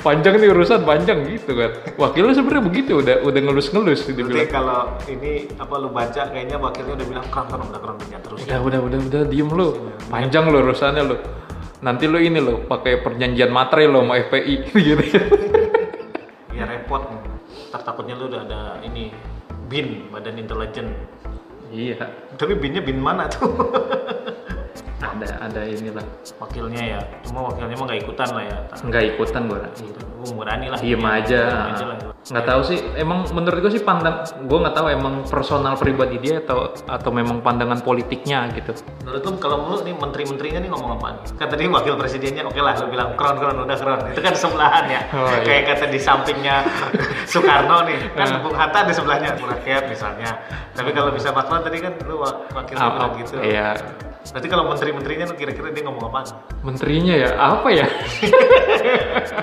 Panjang 0.00 0.40
nih 0.40 0.48
urusan 0.56 0.80
panjang 0.88 1.20
gitu 1.28 1.52
kan. 1.52 1.70
Wakilnya 2.00 2.32
sebenarnya 2.32 2.64
begitu 2.64 2.92
udah 3.04 3.16
udah 3.28 3.40
ngelus-ngelus 3.44 4.08
dia 4.08 4.24
bilang. 4.24 4.48
kalau 4.48 4.96
ini 5.04 5.52
apa 5.60 5.74
lu 5.76 5.92
baca 5.92 6.22
kayaknya 6.32 6.56
wakilnya 6.56 6.94
udah 6.96 7.06
bilang 7.12 7.26
keren 7.28 7.60
udah 7.68 7.80
udah 7.80 8.20
terus 8.24 8.38
Udah 8.48 8.58
udah 8.64 8.80
udah 8.88 8.98
udah 9.04 9.22
diem 9.28 9.50
lu. 9.52 9.68
Panjang 10.08 10.48
lo 10.48 10.58
urusannya 10.64 11.02
lo. 11.04 11.16
Nanti 11.84 12.08
lo 12.08 12.16
ini 12.16 12.40
lo 12.40 12.64
pakai 12.64 13.04
perjanjian 13.04 13.52
materai 13.52 13.84
lo 13.84 14.00
sama 14.00 14.16
FPI 14.16 14.54
gitu. 14.88 15.04
ya 16.54 16.70
repot 16.70 17.02
takutnya 17.84 18.14
lu 18.16 18.30
udah 18.30 18.42
ada 18.46 18.60
ini 18.86 19.10
bin 19.68 20.08
badan 20.08 20.40
intelijen 20.40 20.94
iya. 21.68 21.98
tapi 22.38 22.54
binnya 22.56 22.80
bin 22.80 23.02
mana 23.02 23.26
tuh 23.28 23.50
ada 25.14 25.28
ada 25.40 25.60
inilah. 25.62 26.04
Wakilnya 26.36 26.82
ya 26.84 27.00
cuma 27.22 27.46
wakilnya 27.46 27.74
mah 27.74 27.86
nggak 27.86 28.00
ikutan 28.02 28.28
lah 28.30 28.44
ya. 28.44 28.58
Nggak 28.80 29.02
ikutan 29.10 29.42
gue 29.46 29.60
gue 30.24 30.32
berani 30.34 30.66
lah. 30.68 30.78
Diem 30.80 30.96
Iya, 30.96 31.10
aja. 31.14 31.40
nggak 32.24 32.46
tahu 32.46 32.60
sih 32.64 32.80
emang 32.96 33.28
menurut 33.30 33.60
gue 33.60 33.68
sih 33.70 33.84
pandang 33.84 34.16
gue 34.24 34.58
nggak 34.58 34.72
tahu 34.72 34.88
emang 34.88 35.20
personal 35.22 35.76
pribadi 35.76 36.16
dia 36.16 36.40
atau 36.40 36.72
atau 36.88 37.10
memang 37.10 37.40
pandangan 37.40 37.78
politiknya 37.78 38.48
gitu. 38.50 38.72
Menurut 39.02 39.20
lu 39.20 39.30
kalau 39.36 39.60
lu 39.62 39.76
nih 39.78 39.92
menteri-menterinya 39.92 40.58
nih 40.58 40.70
ngomong 40.70 40.90
apaan? 40.96 41.16
Kan 41.36 41.46
tadi 41.46 41.68
wakil 41.68 41.94
presidennya 41.94 42.42
oke 42.42 42.56
lah 42.56 42.72
lu 42.74 42.88
bilang 42.88 43.12
kron 43.14 43.36
kron 43.36 43.60
udah 43.60 43.76
kron. 43.76 44.00
Itu 44.08 44.20
kan 44.20 44.32
sebelahan 44.34 44.84
ya. 44.88 45.00
Oh, 45.12 45.28
iya. 45.28 45.44
kayak 45.44 45.62
kata 45.68 45.84
di 45.86 46.00
sampingnya 46.00 46.64
Soekarno 47.30 47.84
nih. 47.84 47.98
Kan 48.14 48.40
Bung 48.40 48.56
Hatta 48.56 48.80
di 48.82 48.92
sebelahnya 48.92 49.36
rakyat 49.36 49.84
misalnya. 49.86 50.30
Tapi 50.72 50.90
kalau 50.90 51.12
bisa 51.12 51.28
Macron 51.28 51.60
tadi 51.60 51.78
kan 51.78 51.92
lu 52.02 52.16
wa- 52.16 52.40
wakilnya 52.50 52.80
Ah, 52.82 53.04
ah, 53.04 53.08
gitu. 53.14 53.36
iya 53.38 53.76
Berarti 54.24 54.48
kalau 54.48 54.64
menteri-menterinya 54.66 55.24
lu 55.26 55.34
kira-kira 55.34 55.68
dia 55.68 55.84
ngomong 55.84 56.04
apaan? 56.06 56.26
menterinya 56.60 57.14
ya 57.14 57.28
apa 57.36 57.68
ya? 57.68 57.86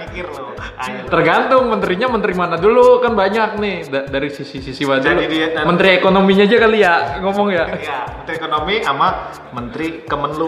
Mikir 0.02 0.26
lo. 0.28 0.58
Tergantung 1.06 1.70
menterinya 1.70 2.10
menteri 2.10 2.34
mana 2.34 2.58
dulu 2.58 2.98
kan 2.98 3.13
banyak 3.13 3.62
nih. 3.62 3.76
Da- 3.86 4.10
dari 4.10 4.28
sisi-sisi 4.28 4.82
mana 4.84 5.00
Jadi 5.00 5.22
dulu 5.22 5.30
dia- 5.30 5.50
dan- 5.54 5.65
menteri 5.70 5.89
ekonominya 5.94 6.44
aja 6.44 6.58
kali 6.58 6.78
ya 6.80 6.94
ngomong 7.22 7.48
ya. 7.52 7.65
Ya, 7.72 8.00
Menteri 8.12 8.36
Ekonomi 8.38 8.76
sama 8.82 9.08
Menteri 9.52 9.88
Kemenlu 10.02 10.48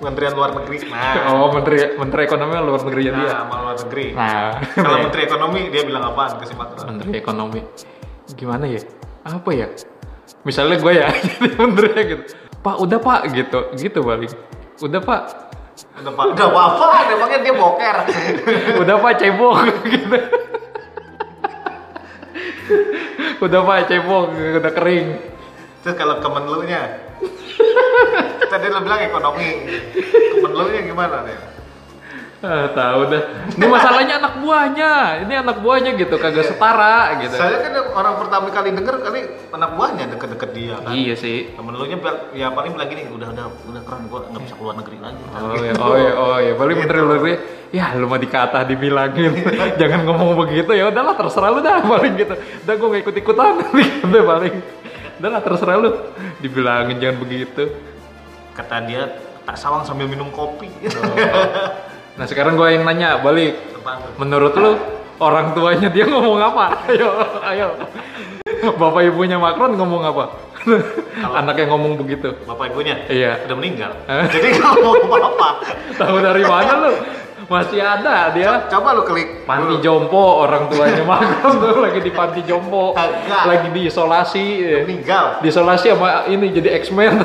Kementerian 0.00 0.32
Luar 0.32 0.50
Negeri. 0.54 0.76
Nah, 0.86 1.14
oh 1.34 1.48
menteri 1.50 1.76
menteri 1.94 2.20
ekonomi 2.24 2.52
luar 2.56 2.80
negeri 2.82 3.02
dia 3.02 3.12
nah 3.12 3.28
sama 3.36 3.54
luar 3.60 3.76
negeri. 3.76 4.06
nah. 4.12 4.50
Kalau 4.72 4.98
Menteri 4.98 5.22
Ekonomi 5.22 5.60
dia 5.68 5.82
bilang 5.84 6.04
apaan 6.06 6.32
ke 6.38 6.44
si 6.44 6.54
menteri 6.56 7.10
ekonomi. 7.14 7.60
Gimana 8.32 8.64
ya? 8.64 8.80
Apa 9.22 9.50
ya? 9.52 9.66
Misalnya 10.42 10.78
gue 10.78 10.92
ya 10.94 11.06
jadi 11.36 11.48
menterinya 11.56 12.02
gitu 12.06 12.24
pak 12.66 12.82
udah 12.82 12.98
pak 12.98 13.20
gitu 13.30 13.60
gitu 13.78 14.02
balik 14.02 14.34
udah 14.82 14.98
pak 14.98 15.22
Udah 15.76 16.08
pak, 16.08 16.24
udah 16.32 16.48
apa? 16.48 17.12
Emangnya 17.12 17.38
dia 17.44 17.52
boker. 17.52 17.96
udah 18.80 18.96
pak 18.96 19.12
cebok 19.20 19.56
gitu 19.84 20.18
udah 23.44 23.60
pak 23.60 23.78
cebok 23.84 24.32
udah 24.56 24.72
kering 24.72 25.20
Terus 25.86 26.02
kalau 26.02 26.18
Kemenlu-nya? 26.18 26.82
Tadi 28.50 28.66
lo 28.74 28.82
bilang 28.82 29.06
ekonomi. 29.06 29.70
Kemenlu-nya 30.34 30.80
gimana 30.82 31.22
nih? 31.22 31.55
Ah, 32.40 32.68
tahu 32.68 33.00
dah 33.08 33.22
ini 33.56 33.64
masalahnya 33.64 34.14
anak 34.18 34.34
buahnya. 34.40 34.92
Ini 35.24 35.34
anak 35.40 35.56
buahnya 35.60 35.96
gitu 35.96 36.14
kagak 36.16 36.44
setara 36.44 37.16
gitu. 37.20 37.32
Saya 37.32 37.64
kan 37.64 37.72
orang 37.92 38.14
pertama 38.20 38.46
kali 38.50 38.70
denger 38.72 38.96
kali 39.00 39.20
anak 39.50 39.70
buahnya 39.72 40.04
deket-deket 40.12 40.50
dia 40.52 40.74
kan. 40.80 40.92
iya 40.92 41.14
sih. 41.16 41.52
Kemenlu-nya 41.52 41.96
bilang- 41.96 42.22
ya 42.32 42.52
paling 42.52 42.76
bilang 42.76 42.88
gini, 42.88 43.02
udah 43.08 43.28
udah 43.32 43.46
udah 43.64 43.82
keren 43.82 44.04
gua 44.06 44.20
nggak 44.28 44.42
bisa 44.44 44.54
keluar 44.54 44.74
negeri 44.76 44.98
lagi. 45.00 45.22
Oh 45.32 45.56
ya, 45.56 45.72
oh 45.76 45.96
ya, 45.96 46.12
oh 46.12 46.36
ya, 46.38 46.52
paling 46.54 46.76
menteri 46.76 46.98
luar 47.00 47.16
negeri, 47.16 47.34
ya 47.72 47.86
lu 47.94 48.06
mah 48.06 48.20
dikata 48.20 48.58
dibilangin, 48.64 49.32
jangan 49.80 50.00
ngomong 50.04 50.36
begitu. 50.36 50.70
Ya 50.72 50.84
udahlah 50.86 51.14
terserah 51.14 51.50
lu 51.50 51.60
dah 51.60 51.80
paling 51.80 52.12
gitu, 52.14 52.34
udah 52.36 52.74
gue 52.76 52.88
gak 52.92 53.02
ikut 53.02 53.14
ikutan, 53.16 53.52
udah 54.04 54.22
paling, 54.34 54.54
udahlah 55.16 55.40
terserah 55.40 55.76
lu, 55.80 55.90
dibilangin 56.38 57.00
jangan 57.00 57.16
begitu. 57.16 57.64
Kata 58.52 58.84
dia 58.84 59.08
tak 59.44 59.56
sawang 59.56 59.84
sambil 59.84 60.04
minum 60.04 60.28
kopi. 60.28 60.68
Nah 62.16 62.24
sekarang 62.24 62.56
gue 62.56 62.68
yang 62.72 62.88
nanya 62.88 63.20
balik, 63.20 63.60
menurut 64.16 64.56
lu 64.56 64.72
orang 65.20 65.52
tuanya 65.52 65.92
dia 65.92 66.08
ngomong 66.08 66.40
apa? 66.40 66.64
Ayo, 66.88 67.08
ayo, 67.44 67.68
bapak 68.80 69.04
ibunya 69.12 69.36
Macron 69.36 69.76
ngomong 69.76 70.00
apa? 70.00 70.24
Anaknya 71.38 71.70
ngomong 71.70 71.94
begitu, 72.00 72.34
Bapak 72.42 72.74
ibunya 72.74 72.98
iya. 73.06 73.38
udah 73.46 73.54
meninggal. 73.54 73.92
Jadi 74.34 74.58
mau 74.58 74.98
apa-apa. 74.98 75.48
Tahu 75.94 76.16
dari 76.18 76.42
mana 76.42 76.72
lu? 76.88 76.92
Masih 77.46 77.78
ada 77.78 78.34
dia. 78.34 78.66
Coba 78.66 78.90
lu 78.98 79.06
klik. 79.06 79.46
Panti 79.46 79.78
jompo 79.78 80.42
orang 80.42 80.66
tuanya 80.66 81.06
Macron 81.06 81.62
tuh 81.62 81.78
lagi 81.78 82.02
di 82.02 82.10
panti 82.10 82.42
jompo 82.42 82.90
Kagak. 82.98 83.44
lagi 83.46 83.68
diisolasi 83.70 84.44
meninggal. 84.82 85.38
diisolasi 85.38 85.94
sama 85.94 86.26
ini 86.26 86.50
jadi 86.50 86.82
X-Men 86.82 87.22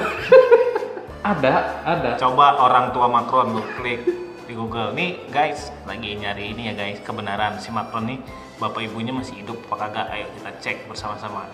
ada 1.26 1.82
ada 1.82 2.10
Coba 2.22 2.62
orang 2.62 2.94
tua 2.94 3.10
Macron 3.10 3.58
lu 3.58 3.66
klik 3.82 4.22
di 4.52 4.60
Google. 4.60 4.92
Nih 4.92 5.32
guys, 5.32 5.72
lagi 5.88 6.12
nyari 6.12 6.52
ini 6.52 6.68
ya 6.68 6.74
guys, 6.76 7.00
kebenaran 7.00 7.56
si 7.56 7.72
Macron 7.72 8.04
nih 8.04 8.20
bapak 8.60 8.84
ibunya 8.84 9.16
masih 9.16 9.40
hidup 9.40 9.56
apa 9.72 9.88
kagak? 9.88 10.08
Ayo 10.12 10.28
kita 10.36 10.52
cek 10.60 10.78
bersama-sama. 10.92 11.48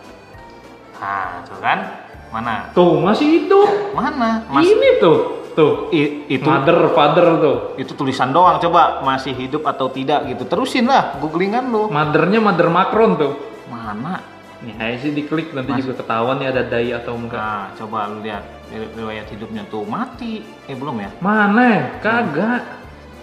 Nah, 0.97 1.45
tuh 1.45 1.61
kan? 1.61 1.79
Mana? 2.27 2.75
tuh 2.75 2.99
masih 2.99 3.23
hidup 3.39 3.71
Mana? 3.95 4.43
Mas 4.51 4.67
ini 4.67 4.99
tuh 4.99 5.47
tuh 5.55 5.87
I- 5.95 6.27
itu 6.27 6.43
mother 6.43 6.91
father 6.91 7.39
tuh 7.39 7.57
itu 7.79 7.95
tulisan 7.95 8.35
doang 8.35 8.59
coba 8.59 8.99
masih 8.99 9.31
hidup 9.31 9.63
atau 9.63 9.87
tidak 9.87 10.27
gitu. 10.27 10.43
Terusin 10.43 10.91
lah 10.91 11.15
googlingan 11.23 11.71
lu. 11.71 11.87
mothernya 11.87 12.43
mother 12.43 12.67
Macron 12.67 13.15
tuh 13.15 13.31
Mana? 13.71 14.19
nih 14.59 14.73
aja 14.75 14.97
sih 14.99 15.15
diklik 15.15 15.55
nanti 15.55 15.71
juga 15.79 16.01
ketahuan 16.03 16.41
nih 16.41 16.49
ada 16.51 16.67
dai 16.67 16.91
atau 16.91 17.15
enggak 17.15 17.39
Nah, 17.39 17.65
coba 17.79 18.11
lu 18.11 18.19
lihat 18.19 18.43
ri- 18.75 18.91
riwayat 18.91 19.29
hidupnya 19.31 19.63
tuh 19.71 19.87
mati. 19.87 20.43
Eh 20.67 20.75
belum 20.75 20.99
ya? 20.99 21.09
mana 21.23 21.95
kagak 22.03 22.59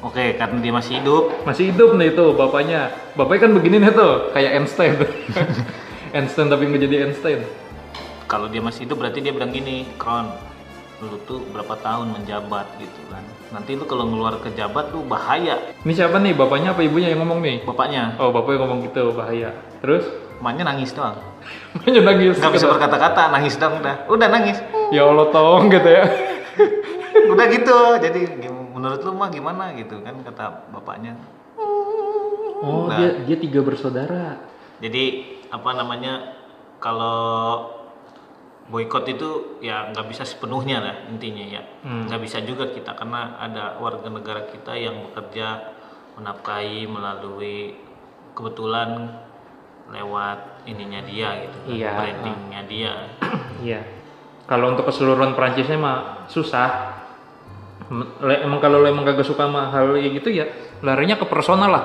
Oke, 0.04 0.36
karena 0.36 0.60
dia 0.60 0.68
masih 0.68 1.00
hidup, 1.00 1.32
masih 1.48 1.72
hidup 1.72 1.96
nih 1.96 2.12
tuh 2.12 2.36
bapaknya 2.36 2.92
bapaknya 3.16 3.48
kan 3.48 3.52
begini 3.56 3.76
nih 3.80 3.92
tuh 3.96 4.28
kayak 4.36 4.60
Einstein 4.60 5.00
tuh 5.00 5.08
Einstein 6.16 6.52
tapi 6.52 6.68
nggak 6.68 6.82
jadi 6.84 6.96
Einstein 7.08 7.40
kalau 8.24 8.48
dia 8.48 8.60
masih 8.60 8.84
hidup 8.88 9.00
berarti 9.00 9.20
dia 9.20 9.32
bilang 9.36 9.52
gini, 9.52 9.84
Kron, 10.00 10.32
lu 11.04 11.20
tuh 11.28 11.44
berapa 11.52 11.76
tahun 11.76 12.16
menjabat 12.16 12.66
gitu 12.80 13.00
kan. 13.12 13.20
Nanti 13.52 13.76
lu 13.76 13.84
kalau 13.84 14.08
ngeluar 14.08 14.40
ke 14.40 14.48
jabat 14.56 14.90
lu 14.96 15.04
bahaya. 15.04 15.60
Ini 15.84 15.92
siapa 15.92 16.16
nih? 16.18 16.32
Bapaknya 16.32 16.72
apa 16.72 16.80
ibunya 16.82 17.12
yang 17.12 17.20
ngomong 17.22 17.44
nih? 17.44 17.62
Bapaknya, 17.68 18.16
Oh, 18.16 18.32
bapaknya 18.32 18.64
ngomong 18.64 18.80
gitu, 18.90 19.12
bahaya. 19.12 19.52
Terus? 19.84 20.08
emaknya 20.34 20.66
nangis 20.66 20.92
doang. 20.92 21.16
Makanya 21.78 22.00
nangis. 22.04 22.36
Nggak 22.36 22.52
bisa 22.58 22.66
berkata-kata, 22.68 23.22
nangis 23.32 23.54
doang 23.56 23.80
udah. 23.80 23.96
Udah 24.10 24.28
nangis. 24.28 24.58
Ya 24.92 25.06
Allah, 25.06 25.26
tolong 25.30 25.70
gitu 25.72 25.88
ya. 25.88 26.04
Udah 27.32 27.46
gitu. 27.48 27.78
Jadi 28.02 28.20
gim- 28.44 28.63
menurut 28.84 29.00
lu 29.00 29.16
mah 29.16 29.32
gimana 29.32 29.72
gitu 29.72 30.04
kan 30.04 30.20
kata 30.20 30.68
bapaknya. 30.68 31.16
Oh, 32.60 32.84
Nah. 32.86 32.96
dia 32.96 33.24
dia 33.24 33.36
tiga 33.38 33.60
bersaudara. 33.60 34.36
Jadi 34.78 35.04
apa 35.48 35.70
namanya 35.72 36.36
kalau 36.76 37.64
boykot 38.66 39.04
itu 39.06 39.30
ya 39.60 39.88
nggak 39.88 40.04
bisa 40.06 40.24
sepenuhnya 40.24 40.80
lah 40.80 40.96
intinya 41.06 41.44
ya 41.46 41.60
Hmm. 41.80 42.04
nggak 42.04 42.20
bisa 42.20 42.40
juga 42.40 42.64
kita 42.66 42.92
karena 42.92 43.36
ada 43.38 43.76
warga 43.76 44.08
negara 44.08 44.44
kita 44.46 44.72
yang 44.72 45.04
bekerja 45.04 45.60
menafkahi 46.16 46.84
melalui 46.84 47.76
kebetulan 48.32 49.20
lewat 49.86 50.64
ininya 50.64 51.04
dia 51.04 51.44
gitu 51.44 51.56
kan, 51.60 51.68
Iya. 51.70 51.90
brandingnya 51.92 52.60
dia 52.64 52.92
Iya. 53.60 53.80
Kalau 54.44 54.72
untuk 54.72 54.84
keseluruhan 54.84 55.32
Prancisnya 55.32 55.76
mah 55.76 55.98
susah. 56.26 57.03
Emang 58.24 58.60
kalau 58.64 58.80
lo 58.80 58.88
emang 58.88 59.04
kagak 59.04 59.28
suka 59.28 59.44
sama 59.44 59.68
hal 59.68 59.92
gitu 60.00 60.32
ya 60.32 60.48
larinya 60.80 61.20
ke 61.20 61.26
personal 61.28 61.68
lah. 61.68 61.84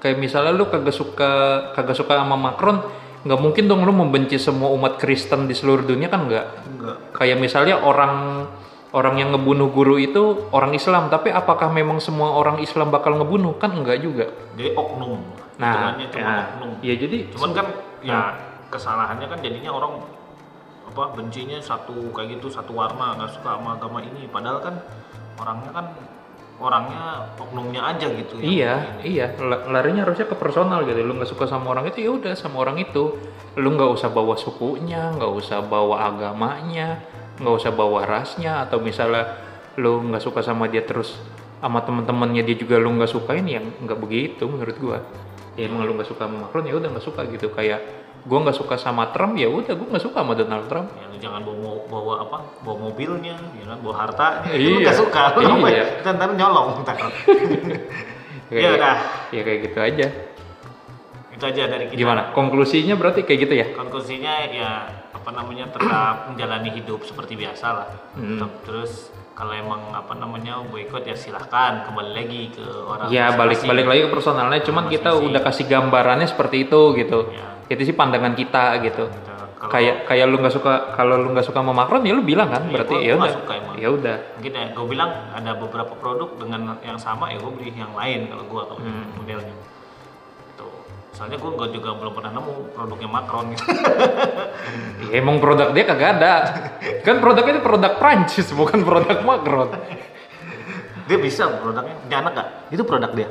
Kayak 0.00 0.16
misalnya 0.16 0.52
lu 0.56 0.70
kagak 0.70 0.94
suka 0.94 1.30
kagak 1.76 1.96
suka 1.98 2.22
sama 2.22 2.38
Macron, 2.38 2.80
nggak 3.26 3.40
mungkin 3.40 3.68
dong 3.68 3.84
lu 3.84 3.92
membenci 3.92 4.40
semua 4.40 4.72
umat 4.72 4.96
Kristen 4.96 5.44
di 5.44 5.52
seluruh 5.52 5.84
dunia 5.84 6.08
kan 6.08 6.24
nggak. 6.24 6.46
kayak 7.12 7.36
misalnya 7.36 7.84
orang 7.84 8.46
orang 8.90 9.20
yang 9.20 9.30
ngebunuh 9.36 9.70
guru 9.70 10.00
itu 10.00 10.50
orang 10.50 10.72
Islam 10.74 11.12
tapi 11.12 11.30
apakah 11.30 11.70
memang 11.70 12.02
semua 12.02 12.34
orang 12.34 12.58
Islam 12.64 12.90
bakal 12.90 13.20
ngebunuh? 13.20 13.60
Kan 13.60 13.76
enggak 13.76 14.00
juga. 14.00 14.26
Jadi 14.56 14.72
oknum. 14.74 15.20
Nah 15.60 15.94
cuma 16.08 16.30
ya, 16.32 16.34
oknum. 16.48 16.70
Ya 16.80 16.94
jadi 16.96 17.16
cuman 17.36 17.50
kan 17.52 17.66
ya 18.00 18.18
kesalahannya 18.72 19.26
kan 19.28 19.38
jadinya 19.44 19.70
orang 19.76 20.00
apa 20.90 21.14
bencinya 21.14 21.60
satu 21.62 22.10
kayak 22.10 22.40
gitu 22.40 22.50
satu 22.50 22.74
warna 22.74 23.14
nggak 23.20 23.30
suka 23.36 23.60
sama 23.60 23.76
agama 23.76 24.00
ini. 24.00 24.26
Padahal 24.26 24.58
kan 24.64 24.74
orangnya 25.40 25.70
kan 25.72 25.86
orangnya 26.60 27.04
oknumnya 27.40 27.80
aja 27.96 28.06
gitu 28.12 28.36
yang 28.36 28.52
iya 28.52 28.74
ini. 29.00 29.16
iya. 29.16 29.26
La- 29.40 29.64
larinya 29.72 30.04
harusnya 30.04 30.28
ke 30.28 30.36
personal 30.36 30.84
gitu. 30.84 31.00
Lu 31.00 31.16
nggak 31.16 31.32
suka 31.32 31.48
sama 31.48 31.72
orang 31.72 31.88
itu 31.88 32.04
ya 32.04 32.10
udah 32.12 32.36
sama 32.36 32.60
orang 32.60 32.76
itu. 32.76 33.16
Lu 33.56 33.68
nggak 33.72 33.90
usah 33.96 34.12
bawa 34.12 34.36
sukunya 34.36 35.08
nggak 35.16 35.32
usah 35.40 35.64
bawa 35.64 36.04
agamanya 36.12 37.00
nggak 37.40 37.54
usah 37.56 37.72
bawa 37.72 38.04
rasnya. 38.04 38.68
Atau 38.68 38.84
misalnya 38.84 39.40
lu 39.80 40.04
nggak 40.12 40.20
suka 40.20 40.44
sama 40.44 40.68
dia 40.68 40.84
terus 40.84 41.16
sama 41.64 41.80
teman-temannya 41.80 42.44
dia 42.44 42.56
juga 42.60 42.76
lu 42.76 42.92
nggak 42.92 43.08
sukain 43.08 43.48
yang 43.48 43.64
nggak 43.80 43.96
begitu 43.96 44.44
menurut 44.44 44.76
gua. 44.76 44.98
Ya 45.56 45.64
emang 45.64 45.88
lu 45.88 45.96
nggak 45.96 46.12
suka 46.12 46.28
sama 46.28 46.44
Macron 46.44 46.68
ya 46.68 46.76
udah 46.76 46.92
nggak 46.92 47.04
suka 47.08 47.24
gitu. 47.32 47.48
Kayak 47.56 47.99
gua 48.22 48.38
nggak 48.42 48.56
suka 48.56 48.74
sama 48.74 49.08
Trump 49.10 49.34
ya 49.34 49.46
udah 49.46 49.72
gua 49.72 49.86
nggak 49.90 50.04
suka 50.04 50.18
sama 50.20 50.32
Donald 50.34 50.66
Trump. 50.66 50.88
Ya 50.92 51.06
lu 51.06 51.16
jangan 51.16 51.40
bawa 51.40 51.72
bawa 51.86 52.14
apa 52.22 52.38
bawa 52.60 52.76
mobilnya 52.82 53.34
ya 53.52 53.64
kan 53.66 53.78
bawa 53.80 53.94
hartanya 53.98 54.48
itu 54.50 54.60
Iya. 54.60 54.68
lu 54.68 54.78
nggak 54.80 54.98
suka 54.98 55.22
lu 55.34 55.54
Iya. 55.64 55.68
ya 55.72 55.84
ntar 56.02 56.12
ntar 56.16 56.28
nyolong 56.34 56.68
ntar. 56.82 56.96
Ya 58.50 58.74
udah. 58.74 58.96
Ya 59.30 59.40
kayak 59.46 59.60
gitu 59.62 59.78
aja. 59.78 60.06
Itu 61.30 61.44
aja 61.46 61.62
dari 61.70 61.86
kita. 61.86 61.96
Gimana? 61.96 62.34
Konklusinya 62.34 62.98
berarti 62.98 63.22
kayak 63.22 63.40
gitu 63.46 63.54
ya? 63.54 63.66
Konklusinya 63.72 64.32
ya 64.50 64.70
apa 65.14 65.30
namanya 65.30 65.70
tetap 65.70 66.16
menjalani 66.34 66.74
hidup 66.74 67.06
seperti 67.06 67.38
biasa 67.38 67.66
lah. 67.70 67.88
Hmm. 68.18 68.36
Tetap- 68.36 68.58
terus 68.66 68.92
kalau 69.32 69.54
emang 69.54 69.94
apa 69.94 70.12
namanya 70.12 70.60
boykot 70.66 71.06
ya 71.06 71.14
silahkan 71.14 71.86
kembali 71.86 72.10
lagi 72.12 72.52
ke 72.52 72.60
orang 72.60 73.08
Ya 73.08 73.32
balik 73.32 73.62
balik 73.62 73.86
lagi 73.86 74.00
ke 74.04 74.10
personalnya, 74.10 74.60
cuman 74.60 74.90
kita 74.90 75.16
udah 75.16 75.40
kasih 75.40 75.64
gambarannya 75.64 76.26
seperti 76.26 76.66
itu 76.66 76.80
gitu. 76.98 77.30
Ya. 77.32 77.48
Itu 77.70 77.82
sih 77.82 77.94
pandangan 77.94 78.34
kita 78.34 78.82
gitu. 78.82 79.06
Gitu. 79.06 79.30
Kalau- 79.56 79.70
Kayak 79.70 79.96
kayak 80.04 80.24
lu 80.26 80.36
nggak 80.36 80.50
suka 80.50 80.72
kalau 80.90 81.14
lu 81.16 81.30
nggak 81.30 81.44
suka 81.44 81.58
sama 81.58 81.70
Macron 81.70 82.00
ya 82.00 82.10
lu 82.10 82.22
bilang 82.22 82.48
kan, 82.48 82.64
Iya, 82.64 82.72
berarti 82.74 82.94
ya 82.98 83.12
udah. 83.14 83.32
Ya 83.76 83.88
udah. 83.90 84.16
mungkin 84.34 84.52
ya 84.52 84.64
gue 84.70 84.86
bilang 84.86 85.10
ada 85.30 85.50
beberapa 85.54 85.92
produk 85.94 86.28
dengan 86.34 86.60
yang 86.80 86.96
sama 86.96 87.28
ya 87.28 87.36
gue 87.36 87.48
beli 87.50 87.70
yang 87.72 87.92
lain 87.92 88.26
kalau 88.26 88.42
gue 88.42 88.62
kalau 88.66 88.78
Hmm. 88.78 89.04
modelnya 89.14 89.54
tuh 90.54 90.72
soalnya 91.12 91.36
gue 91.36 91.50
juga 91.70 91.90
belum 91.94 92.08
pernah 92.10 92.32
nemu 92.34 92.52
produknya 92.72 93.08
Macron 93.08 93.44
gitu 93.50 93.64
Ya, 95.02 95.16
emang 95.16 95.36
produk 95.38 95.70
dia 95.70 95.84
kagak 95.84 96.10
ada. 96.14 96.32
kan 97.00 97.16
produknya 97.18 97.52
itu 97.54 97.62
produk 97.62 97.92
Prancis 97.96 98.48
bukan 98.50 98.80
produk 98.80 99.18
Macron. 99.20 99.68
Dia 101.10 101.18
bisa 101.18 101.50
produknya 101.58 101.94
dia 102.06 102.16
anak 102.22 102.32
gak 102.38 102.48
itu 102.70 102.82
produk 102.86 103.10
dia 103.10 103.28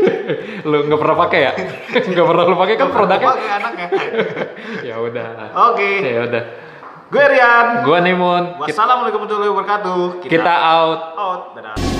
lu 0.68 0.76
nggak 0.88 1.00
pernah 1.00 1.16
pakai 1.28 1.40
ya? 1.44 1.52
nggak 2.10 2.26
pernah 2.26 2.44
lu 2.48 2.56
pakai 2.56 2.74
kan 2.80 2.88
produknya. 2.88 3.28
pakai 3.28 3.50
anaknya 3.52 3.86
ya 4.88 4.94
udah. 4.98 5.26
oke 5.70 5.90
Ya 6.02 6.20
udah. 6.24 6.44
gue 7.12 7.24
Rian 7.28 7.66
Gua 7.84 7.98
Nemun. 8.00 8.44
Kita, 8.56 8.72
wassalamualaikum 8.72 9.20
warahmatullahi 9.28 9.52
wabarakatuh 9.52 10.00
kita 10.24 10.54
out. 10.56 11.00
out 11.20 11.42
dadah 11.52 11.91